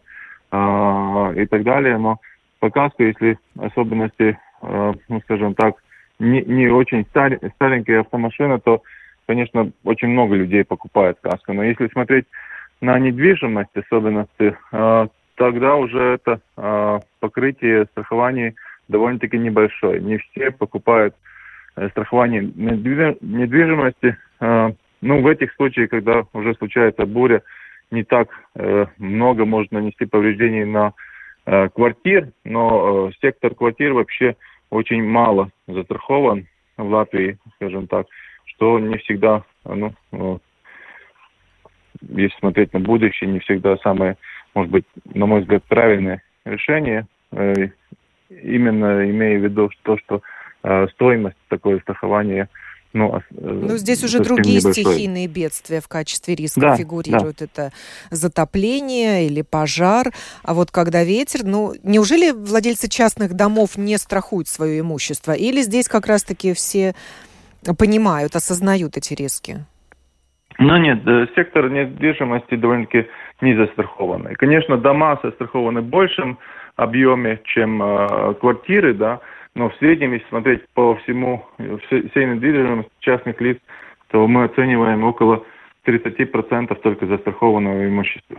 э, 0.51 1.35
и 1.37 1.47
так 1.47 1.63
далее, 1.63 1.99
но 1.99 2.19
по 2.59 2.71
каску, 2.71 3.03
если 3.03 3.39
особенности, 3.59 4.39
э, 4.63 4.93
ну, 5.09 5.21
скажем 5.23 5.55
так, 5.55 5.77
не, 6.19 6.43
не 6.43 6.69
очень 6.69 7.05
стар, 7.07 7.39
старенькая 7.57 8.01
автомашина, 8.01 8.61
то, 8.61 8.83
конечно, 9.27 9.71
очень 9.85 10.09
много 10.09 10.35
людей 10.35 10.65
покупает 10.65 11.19
каску. 11.21 11.53
Но 11.53 11.63
если 11.63 11.89
смотреть 11.89 12.27
на 12.81 12.99
недвижимость 12.99 13.77
особенности, 13.77 14.57
э, 14.73 15.07
тогда 15.37 15.77
уже 15.77 16.15
это 16.15 16.41
э, 16.57 17.01
покрытие 17.21 17.87
страхования 17.87 18.55
довольно-таки 18.89 19.39
небольшой. 19.39 20.01
Не 20.01 20.19
все 20.19 20.51
покупают 20.51 21.15
э, 21.77 21.89
страхование 21.91 22.43
недвижимости. 22.43 24.17
Э, 24.41 24.73
ну, 25.01 25.21
в 25.21 25.27
этих 25.27 25.53
случаях, 25.55 25.91
когда 25.91 26.25
уже 26.33 26.55
случается 26.55 27.07
буря, 27.07 27.43
не 27.91 28.05
так 28.05 28.29
э, 28.55 28.87
много 28.99 29.45
может 29.45 29.73
нанести 29.73 30.07
повреждений 30.07 30.65
на 30.65 30.93
квартир, 31.75 32.29
но 32.45 33.11
сектор 33.21 33.53
квартир 33.53 33.95
вообще 33.95 34.37
очень 34.71 35.03
мало 35.03 35.51
застрахован 35.67 36.47
в 36.77 36.89
Латвии, 36.89 37.37
скажем 37.57 37.89
так, 37.89 38.07
что 38.45 38.79
не 38.79 38.97
всегда, 38.99 39.43
ну, 39.65 39.93
если 42.01 42.39
смотреть 42.39 42.73
на 42.73 42.79
будущее, 42.79 43.29
не 43.29 43.41
всегда 43.41 43.77
самое, 43.79 44.17
может 44.55 44.71
быть, 44.71 44.85
на 45.15 45.27
мой 45.27 45.41
взгляд, 45.41 45.65
правильное 45.65 46.23
решение. 46.45 47.09
Именно 48.43 49.11
имея 49.11 49.39
в 49.39 49.45
виду 49.45 49.71
то, 49.83 49.99
что 49.99 50.23
э, 50.63 50.87
стоимость 50.89 51.37
такое 51.49 51.81
страхования 51.81 52.49
ну, 52.93 53.17
э, 53.17 53.21
ну, 53.31 53.77
здесь 53.79 54.05
уже 54.05 54.21
другие 54.21 54.59
небольшой. 54.59 54.85
стихийные 54.85 55.27
бедствия 55.27 55.81
в 55.81 55.89
качестве 55.89 56.35
риска 56.35 56.61
да, 56.61 56.77
фигурируют. 56.77 57.39
Да. 57.39 57.45
Это 57.47 57.73
затопление 58.11 59.27
или 59.27 59.43
пожар. 59.43 60.09
А 60.43 60.55
вот 60.55 60.71
когда 60.71 61.03
ветер, 61.03 61.41
ну, 61.45 61.73
неужели 61.83 62.33
владельцы 62.33 62.89
частных 62.89 63.35
домов 63.35 63.77
не 63.77 63.97
страхуют 63.97 64.49
свое 64.49 64.81
имущество? 64.81 65.33
Или 65.33 65.63
здесь 65.63 65.89
как 65.89 66.07
раз-таки 66.07 66.53
все 66.53 66.95
понимают, 67.79 68.37
осознают 68.37 68.97
эти 68.97 69.15
риски? 69.15 69.65
Ну 70.59 70.77
нет, 70.77 71.01
э, 71.07 71.27
сектор 71.35 71.71
недвижимости 71.71 72.57
довольно-таки 72.57 73.09
не 73.41 73.57
застрахованный. 73.57 74.35
Конечно, 74.35 74.77
дома 74.77 75.19
застрахованы 75.23 75.81
большим 75.81 76.39
объеме, 76.77 77.41
чем 77.45 77.83
э, 77.83 78.35
квартиры, 78.35 78.95
да, 78.95 79.21
но 79.55 79.69
в 79.69 79.77
среднем, 79.77 80.13
если 80.13 80.27
смотреть 80.29 80.67
по 80.75 80.95
всему, 80.97 81.45
всей 81.87 82.27
недвижимости 82.27 82.91
частных 83.01 83.41
лиц, 83.41 83.59
то 84.09 84.27
мы 84.27 84.45
оцениваем 84.45 85.05
около 85.05 85.45
30% 85.87 86.75
только 86.77 87.07
застрахованного 87.07 87.87
имущества. 87.87 88.39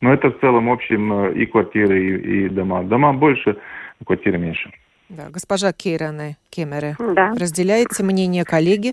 Но 0.00 0.12
это 0.12 0.30
в 0.30 0.40
целом 0.40 0.70
общем 0.70 1.12
э, 1.12 1.34
и 1.34 1.46
квартиры, 1.46 2.00
и, 2.00 2.46
и 2.46 2.48
дома. 2.48 2.82
Дома 2.82 3.12
больше, 3.12 3.56
квартиры 4.04 4.38
меньше. 4.38 4.70
Да, 5.08 5.28
госпожа 5.28 5.72
Кейране 5.72 6.36
Кемере, 6.50 6.96
да. 6.98 7.32
разделяете 7.38 8.02
мнение 8.02 8.44
коллеги? 8.44 8.92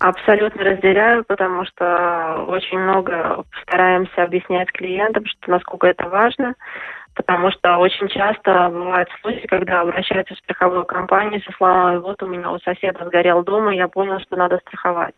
Абсолютно 0.00 0.64
разделяю, 0.64 1.24
потому 1.24 1.64
что 1.64 2.44
очень 2.48 2.78
много 2.78 3.44
стараемся 3.62 4.24
объяснять 4.24 4.70
клиентам, 4.72 5.24
что 5.26 5.50
насколько 5.50 5.86
это 5.86 6.08
важно 6.08 6.56
потому 7.14 7.50
что 7.50 7.76
очень 7.78 8.08
часто 8.08 8.68
бывают 8.70 9.08
случаи, 9.20 9.46
когда 9.46 9.80
обращаются 9.80 10.34
в 10.34 10.38
страховую 10.38 10.84
компанию 10.84 11.42
со 11.42 11.52
словами 11.52 11.98
«вот 11.98 12.22
у 12.22 12.26
меня 12.26 12.50
у 12.50 12.58
соседа 12.58 13.04
сгорел 13.04 13.42
дом, 13.42 13.70
и 13.70 13.76
я 13.76 13.88
понял, 13.88 14.20
что 14.20 14.36
надо 14.36 14.58
страховать». 14.58 15.14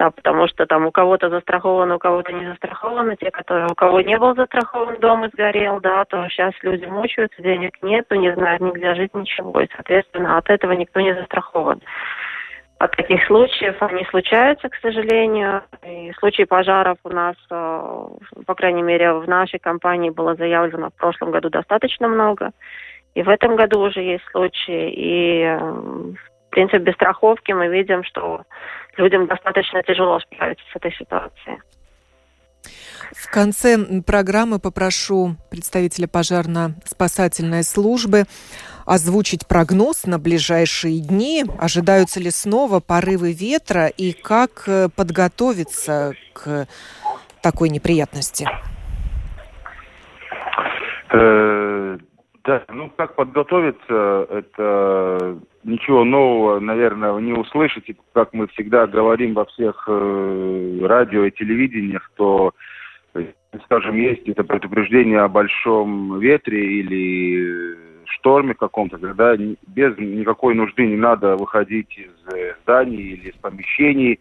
Да, 0.00 0.10
потому 0.10 0.48
что 0.48 0.64
там 0.64 0.86
у 0.86 0.90
кого-то 0.90 1.28
застраховано, 1.28 1.96
у 1.96 1.98
кого-то 1.98 2.32
не 2.32 2.46
застраховано. 2.46 3.16
Те, 3.16 3.30
которые 3.30 3.66
у 3.70 3.74
кого 3.74 4.00
не 4.00 4.16
был 4.16 4.34
застрахован 4.34 4.98
дом 4.98 5.26
и 5.26 5.28
сгорел, 5.28 5.78
да, 5.80 6.06
то 6.06 6.26
сейчас 6.30 6.54
люди 6.62 6.86
мучаются, 6.86 7.42
денег 7.42 7.72
нету, 7.82 8.14
не 8.14 8.32
знают 8.32 8.62
нигде 8.62 8.94
жить, 8.94 9.12
ничего. 9.12 9.60
И, 9.60 9.68
соответственно, 9.76 10.38
от 10.38 10.48
этого 10.48 10.72
никто 10.72 11.00
не 11.00 11.14
застрахован. 11.14 11.82
От 12.80 12.96
таких 12.96 13.22
случаев 13.26 13.76
они 13.80 14.06
случаются, 14.06 14.70
к 14.70 14.74
сожалению. 14.76 15.62
И 15.86 16.12
случаи 16.18 16.44
пожаров 16.44 16.96
у 17.04 17.10
нас, 17.10 17.36
э, 17.50 18.08
по 18.46 18.54
крайней 18.54 18.80
мере, 18.80 19.12
в 19.12 19.28
нашей 19.28 19.58
компании 19.58 20.08
было 20.08 20.34
заявлено 20.34 20.88
в 20.88 20.94
прошлом 20.94 21.30
году 21.30 21.50
достаточно 21.50 22.08
много. 22.08 22.52
И 23.14 23.22
в 23.22 23.28
этом 23.28 23.54
году 23.56 23.80
уже 23.80 24.00
есть 24.00 24.24
случаи. 24.30 24.92
И, 24.92 25.42
э, 25.42 25.58
в 25.58 26.48
принципе, 26.48 26.78
без 26.78 26.94
страховки 26.94 27.52
мы 27.52 27.68
видим, 27.68 28.02
что 28.02 28.44
людям 28.96 29.26
достаточно 29.26 29.82
тяжело 29.82 30.18
справиться 30.20 30.64
с 30.72 30.76
этой 30.76 30.92
ситуацией. 30.92 31.58
В 33.12 33.30
конце 33.30 33.76
программы 34.06 34.58
попрошу 34.58 35.36
представителя 35.50 36.06
пожарно-спасательной 36.06 37.62
службы 37.62 38.24
озвучить 38.90 39.46
прогноз 39.46 40.04
на 40.04 40.18
ближайшие 40.18 40.98
дни. 41.00 41.44
Ожидаются 41.60 42.18
ли 42.18 42.30
снова 42.30 42.80
порывы 42.80 43.32
ветра 43.32 43.86
и 43.86 44.12
как 44.12 44.64
э, 44.66 44.88
подготовиться 44.88 46.14
к 46.32 46.66
такой 47.40 47.68
неприятности? 47.68 48.48
Э, 51.12 51.98
да, 52.42 52.64
ну 52.68 52.90
как 52.96 53.14
подготовиться, 53.14 54.26
это 54.28 55.38
ничего 55.62 56.02
нового, 56.02 56.58
наверное, 56.58 57.16
не 57.20 57.32
услышите, 57.32 57.94
как 58.12 58.32
мы 58.32 58.48
всегда 58.48 58.88
говорим 58.88 59.34
во 59.34 59.44
всех 59.44 59.84
э, 59.86 60.78
радио 60.82 61.26
и 61.26 61.30
телевидениях, 61.30 62.10
то 62.16 62.52
скажем, 63.66 63.94
есть 63.94 64.28
это 64.28 64.42
предупреждение 64.42 65.20
о 65.20 65.28
большом 65.28 66.18
ветре 66.18 66.80
или 66.80 67.89
шторме 68.12 68.54
каком-то, 68.54 68.98
когда 68.98 69.36
без 69.36 69.96
никакой 69.98 70.54
нужды 70.54 70.86
не 70.86 70.96
надо 70.96 71.36
выходить 71.36 71.96
из 71.98 72.34
э, 72.34 72.54
зданий 72.62 73.14
или 73.14 73.30
из 73.30 73.34
помещений, 73.36 74.20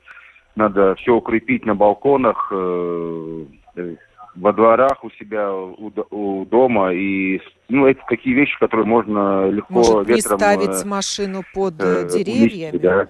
надо 0.56 0.96
все 0.96 1.16
укрепить 1.16 1.66
на 1.66 1.76
балконах, 1.76 2.50
э, 2.52 3.46
э, 3.76 3.96
во 4.36 4.54
дворах 4.54 5.04
у 5.04 5.10
себя, 5.12 5.52
у, 5.54 5.92
у 6.12 6.46
дома. 6.46 6.94
И 6.94 7.42
ну, 7.68 7.88
это 7.88 8.02
такие 8.08 8.36
вещи, 8.36 8.58
которые 8.60 8.86
можно 8.86 9.50
легко 9.50 9.74
Может, 9.74 10.08
ветром... 10.08 10.10
Может, 10.10 10.26
ставить 10.26 10.86
машину 10.86 11.44
под 11.54 11.82
э, 11.82 12.08
деревьями? 12.10 12.72
Унести, 12.72 12.80
да 12.80 13.08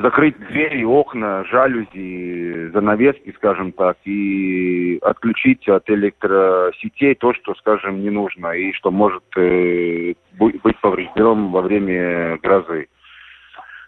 закрыть 0.00 0.38
двери, 0.48 0.84
окна, 0.84 1.44
жалюзи, 1.44 2.70
занавески, 2.72 3.32
скажем 3.36 3.72
так, 3.72 3.96
и 4.04 4.98
отключить 5.02 5.68
от 5.68 5.88
электросетей 5.90 7.14
то, 7.14 7.34
что, 7.34 7.54
скажем, 7.54 8.00
не 8.00 8.10
нужно 8.10 8.48
и 8.48 8.72
что 8.72 8.90
может 8.90 9.24
э, 9.36 10.14
быть 10.38 10.78
поврежденным 10.80 11.52
во 11.52 11.62
время 11.62 12.38
грозы. 12.42 12.88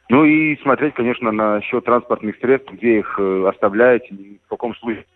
Ну 0.08 0.24
и 0.24 0.56
смотреть, 0.62 0.94
конечно, 0.94 1.32
на 1.32 1.60
счет 1.62 1.84
транспортных 1.84 2.36
средств, 2.36 2.72
где 2.72 2.98
их 2.98 3.14
э, 3.18 3.48
оставляете, 3.48 4.14
в 4.46 4.48
каком 4.50 4.74
случае 4.76 5.06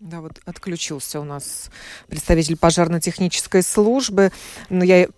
Да, 0.00 0.22
вот 0.22 0.40
отключился 0.46 1.20
у 1.20 1.24
нас 1.24 1.70
представитель 2.08 2.56
пожарно-технической 2.56 3.62
службы. 3.62 4.32
Но 4.70 4.82
я 4.82 5.08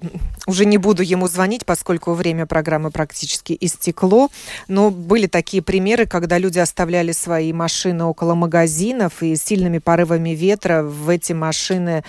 уже 0.49 0.65
не 0.65 0.77
буду 0.77 1.05
ему 1.05 1.29
звонить, 1.29 1.65
поскольку 1.65 2.15
время 2.15 2.47
программы 2.47 2.91
практически 2.91 3.57
истекло. 3.61 4.29
Но 4.67 4.91
были 4.91 5.29
такие 5.29 5.63
примеры, 5.63 6.07
когда 6.07 6.37
люди 6.37 6.59
оставляли 6.59 7.13
свои 7.13 7.53
машины 7.53 8.03
около 8.03 8.35
магазинов, 8.35 9.23
и 9.23 9.37
сильными 9.37 9.79
порывами 9.79 10.31
ветра 10.31 10.83
в 10.83 11.09
эти 11.09 11.33
машины 11.33 12.03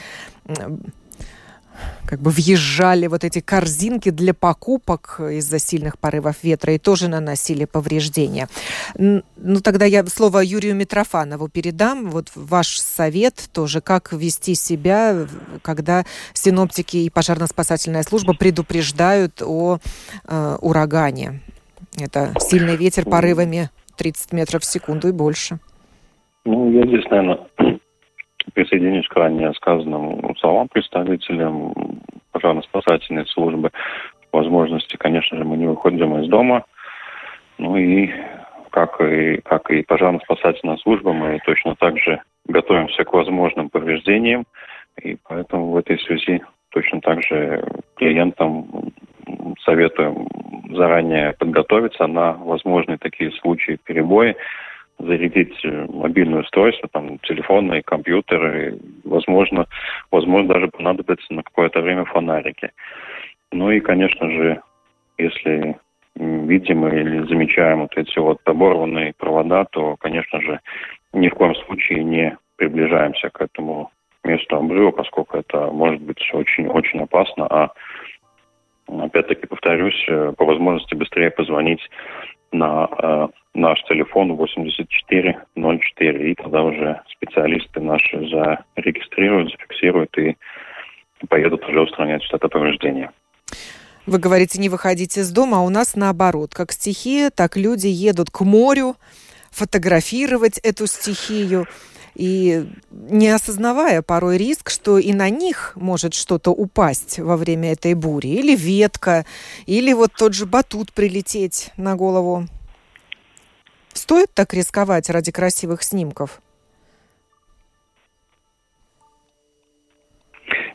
как 2.05 2.19
бы 2.19 2.31
въезжали 2.31 3.07
вот 3.07 3.23
эти 3.23 3.39
корзинки 3.39 4.09
для 4.09 4.33
покупок 4.33 5.19
из-за 5.19 5.59
сильных 5.59 5.97
порывов 5.97 6.43
ветра 6.43 6.73
и 6.73 6.77
тоже 6.77 7.07
наносили 7.07 7.65
повреждения. 7.65 8.47
Ну, 8.97 9.59
тогда 9.63 9.85
я 9.85 10.05
слово 10.05 10.39
Юрию 10.39 10.75
Митрофанову 10.75 11.47
передам. 11.47 12.09
Вот 12.09 12.31
ваш 12.35 12.79
совет 12.79 13.49
тоже, 13.53 13.81
как 13.81 14.13
вести 14.13 14.55
себя, 14.55 15.27
когда 15.61 16.05
синоптики 16.33 16.97
и 16.97 17.09
пожарно-спасательная 17.09 18.03
служба 18.03 18.33
предупреждают 18.33 19.41
о 19.41 19.79
э, 20.27 20.57
урагане. 20.61 21.41
Это 21.99 22.33
сильный 22.39 22.75
ветер 22.75 23.05
порывами 23.05 23.69
30 23.97 24.33
метров 24.33 24.63
в 24.63 24.65
секунду 24.65 25.07
и 25.07 25.11
больше. 25.11 25.59
Ну, 26.45 26.71
я 26.71 26.85
здесь, 26.85 27.05
наверное, 27.09 27.47
присоединюсь 28.53 29.07
к 29.07 29.15
ранее 29.15 29.53
сказанным 29.53 30.35
словам 30.37 30.67
представителям 30.67 31.73
пожарно-спасательной 32.31 33.25
службы. 33.27 33.71
Возможности, 34.31 34.95
конечно 34.97 35.37
же, 35.37 35.43
мы 35.43 35.57
не 35.57 35.67
выходим 35.67 36.17
из 36.17 36.27
дома. 36.27 36.65
Ну 37.57 37.75
и 37.77 38.11
как 38.71 38.99
и, 39.01 39.37
как 39.41 39.69
и 39.69 39.83
пожарно-спасательная 39.83 40.77
служба, 40.77 41.13
мы 41.13 41.39
точно 41.45 41.75
так 41.75 41.97
же 41.99 42.21
готовимся 42.47 43.03
к 43.03 43.13
возможным 43.13 43.69
повреждениям. 43.69 44.45
И 45.01 45.17
поэтому 45.27 45.71
в 45.71 45.77
этой 45.77 45.99
связи 45.99 46.41
точно 46.69 47.01
так 47.01 47.21
же 47.23 47.63
клиентам 47.95 48.91
советуем 49.63 50.27
заранее 50.71 51.33
подготовиться 51.33 52.07
на 52.07 52.33
возможные 52.33 52.97
такие 52.97 53.31
случаи 53.33 53.77
перебоя 53.83 54.35
зарядить 54.99 55.53
э, 55.63 55.85
мобильное 55.89 56.41
устройство, 56.41 56.89
там, 56.91 57.19
телефоны, 57.19 57.81
компьютеры, 57.81 58.77
возможно, 59.03 59.67
возможно, 60.11 60.53
даже 60.53 60.67
понадобится 60.67 61.33
на 61.33 61.43
какое-то 61.43 61.81
время 61.81 62.05
фонарики. 62.05 62.71
Ну 63.51 63.71
и, 63.71 63.79
конечно 63.79 64.29
же, 64.29 64.61
если 65.17 65.77
видим 66.15 66.87
или 66.87 67.27
замечаем 67.27 67.81
вот 67.81 67.97
эти 67.97 68.17
вот 68.19 68.39
оборванные 68.45 69.13
провода, 69.17 69.65
то, 69.65 69.95
конечно 69.97 70.41
же, 70.41 70.59
ни 71.11 71.27
в 71.29 71.33
коем 71.33 71.55
случае 71.55 72.03
не 72.03 72.37
приближаемся 72.55 73.29
к 73.29 73.41
этому 73.41 73.91
месту 74.23 74.55
обрыва, 74.55 74.91
поскольку 74.91 75.37
это 75.37 75.67
может 75.71 76.01
быть 76.01 76.21
очень-очень 76.33 77.01
опасно, 77.01 77.47
а 77.47 77.71
опять-таки 78.87 79.47
повторюсь, 79.47 80.05
э, 80.07 80.33
по 80.37 80.45
возможности 80.45 80.95
быстрее 80.95 81.31
позвонить 81.31 81.81
на 82.53 82.87
э, 82.87 83.27
наш 83.53 83.81
телефон 83.83 84.35
8404, 84.35 86.31
и 86.31 86.35
тогда 86.35 86.63
уже 86.63 87.01
специалисты 87.11 87.81
наши 87.81 88.17
зарегистрируют, 88.17 89.51
зафиксируют 89.51 90.17
и 90.17 90.37
поедут 91.27 91.67
уже 91.67 91.81
устранять 91.81 92.21
это 92.31 92.47
повреждение. 92.47 93.11
Вы 94.05 94.19
говорите, 94.19 94.59
не 94.59 94.69
выходите 94.69 95.21
из 95.21 95.31
дома, 95.31 95.59
а 95.59 95.61
у 95.61 95.69
нас 95.69 95.95
наоборот. 95.95 96.53
Как 96.53 96.73
стихия, 96.73 97.29
так 97.29 97.55
люди 97.55 97.87
едут 97.87 98.29
к 98.29 98.41
морю 98.41 98.95
фотографировать 99.49 100.57
эту 100.57 100.87
стихию 100.87 101.67
и 102.15 102.65
не 102.91 103.29
осознавая 103.29 104.01
порой 104.01 104.37
риск, 104.37 104.69
что 104.69 104.97
и 104.97 105.13
на 105.13 105.29
них 105.29 105.73
может 105.75 106.13
что-то 106.13 106.51
упасть 106.51 107.19
во 107.19 107.37
время 107.37 107.73
этой 107.73 107.93
бури, 107.93 108.27
или 108.27 108.55
ветка, 108.55 109.25
или 109.65 109.93
вот 109.93 110.11
тот 110.17 110.33
же 110.33 110.45
батут 110.45 110.93
прилететь 110.93 111.71
на 111.77 111.95
голову. 111.95 112.45
Стоит 113.93 114.33
так 114.33 114.53
рисковать 114.53 115.09
ради 115.09 115.31
красивых 115.31 115.83
снимков? 115.83 116.41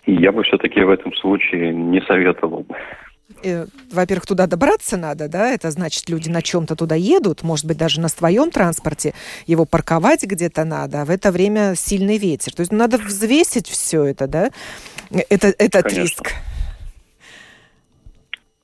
Я 0.06 0.32
бы 0.32 0.42
все-таки 0.42 0.80
в 0.80 0.88
этом 0.88 1.12
случае 1.14 1.74
не 1.74 2.00
советовал. 2.02 2.66
Э, 3.42 3.66
во-первых, 3.92 4.26
туда 4.26 4.46
добраться 4.46 4.96
надо, 4.96 5.28
да, 5.28 5.50
это 5.50 5.70
значит, 5.70 6.08
люди 6.08 6.30
на 6.30 6.40
чем-то 6.40 6.74
туда 6.76 6.94
едут, 6.94 7.42
может 7.42 7.66
быть, 7.66 7.76
даже 7.76 8.00
на 8.00 8.08
своем 8.08 8.50
транспорте, 8.50 9.12
его 9.46 9.66
парковать 9.66 10.24
где-то 10.24 10.64
надо, 10.64 11.02
а 11.02 11.04
в 11.04 11.10
это 11.10 11.30
время 11.30 11.74
сильный 11.76 12.16
ветер. 12.16 12.54
То 12.54 12.60
есть 12.60 12.72
надо 12.72 12.96
взвесить 12.96 13.68
все 13.68 14.04
это, 14.04 14.26
да, 14.26 14.50
это, 15.10 15.48
этот 15.58 15.84
Конечно. 15.84 16.00
риск. 16.00 16.32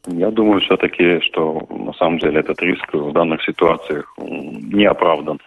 Я 0.07 0.31
думаю 0.31 0.61
все-таки, 0.61 1.21
что 1.21 1.67
на 1.71 1.93
самом 1.95 2.19
деле 2.19 2.41
этот 2.41 2.61
риск 2.63 2.93
в 2.93 3.13
данных 3.13 3.43
ситуациях 3.43 4.15
не 4.19 4.85
оправдан. 4.85 5.41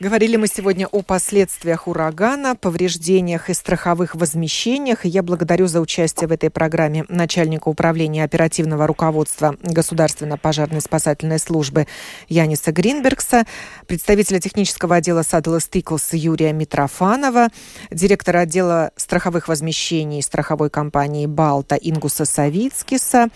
Говорили 0.00 0.36
мы 0.36 0.46
сегодня 0.46 0.86
о 0.86 1.02
последствиях 1.02 1.88
урагана, 1.88 2.54
повреждениях 2.54 3.50
и 3.50 3.54
страховых 3.54 4.14
возмещениях. 4.14 5.04
я 5.04 5.24
благодарю 5.24 5.66
за 5.66 5.80
участие 5.80 6.28
в 6.28 6.32
этой 6.32 6.50
программе 6.50 7.04
начальника 7.08 7.66
управления 7.66 8.22
оперативного 8.22 8.86
руководства 8.86 9.56
Государственной 9.60 10.36
пожарной 10.36 10.82
спасательной 10.82 11.40
службы 11.40 11.88
Яниса 12.28 12.70
Гринбергса, 12.70 13.44
представителя 13.88 14.38
технического 14.38 14.94
отдела 14.94 15.22
Садлас 15.22 15.64
Стиклс 15.64 16.12
Юрия 16.12 16.52
Митрофанова, 16.52 17.48
директора 17.90 18.40
отдела 18.40 18.92
страховых 18.94 19.48
возмещений 19.48 20.22
страховой 20.22 20.70
компании 20.70 21.26
«Балта» 21.26 21.74
Ингуса 21.74 22.24
Савицкиса, 22.24 23.30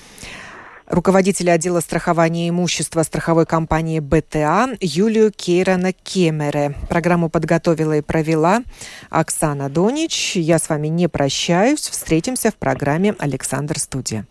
руководителя 0.93 1.53
отдела 1.53 1.81
страхования 1.81 2.49
имущества 2.49 3.03
страховой 3.03 3.47
компании 3.47 3.99
БТА 3.99 4.77
Юлию 4.81 5.33
Кейрана 5.33 5.93
Кемере. 5.93 6.77
Программу 6.89 7.29
подготовила 7.31 7.97
и 7.97 8.03
провела 8.03 8.63
Оксана 9.11 9.69
Донич. 9.69 10.37
Я 10.37 10.59
с 10.59 10.69
вами 10.69 10.89
не 10.89 11.09
прощаюсь. 11.09 11.89
Встретимся 11.89 12.51
в 12.51 12.57
программе 12.57 13.15
«Александр 13.19 13.79
Студия». 13.79 14.27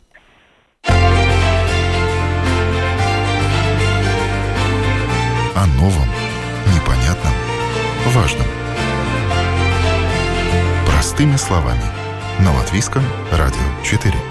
О 5.55 5.65
новом, 5.77 6.07
непонятном, 6.73 7.33
важном. 8.07 8.47
Простыми 10.85 11.35
словами. 11.35 11.83
На 12.39 12.53
Латвийском 12.55 13.03
радио 13.31 13.59
4. 13.83 14.30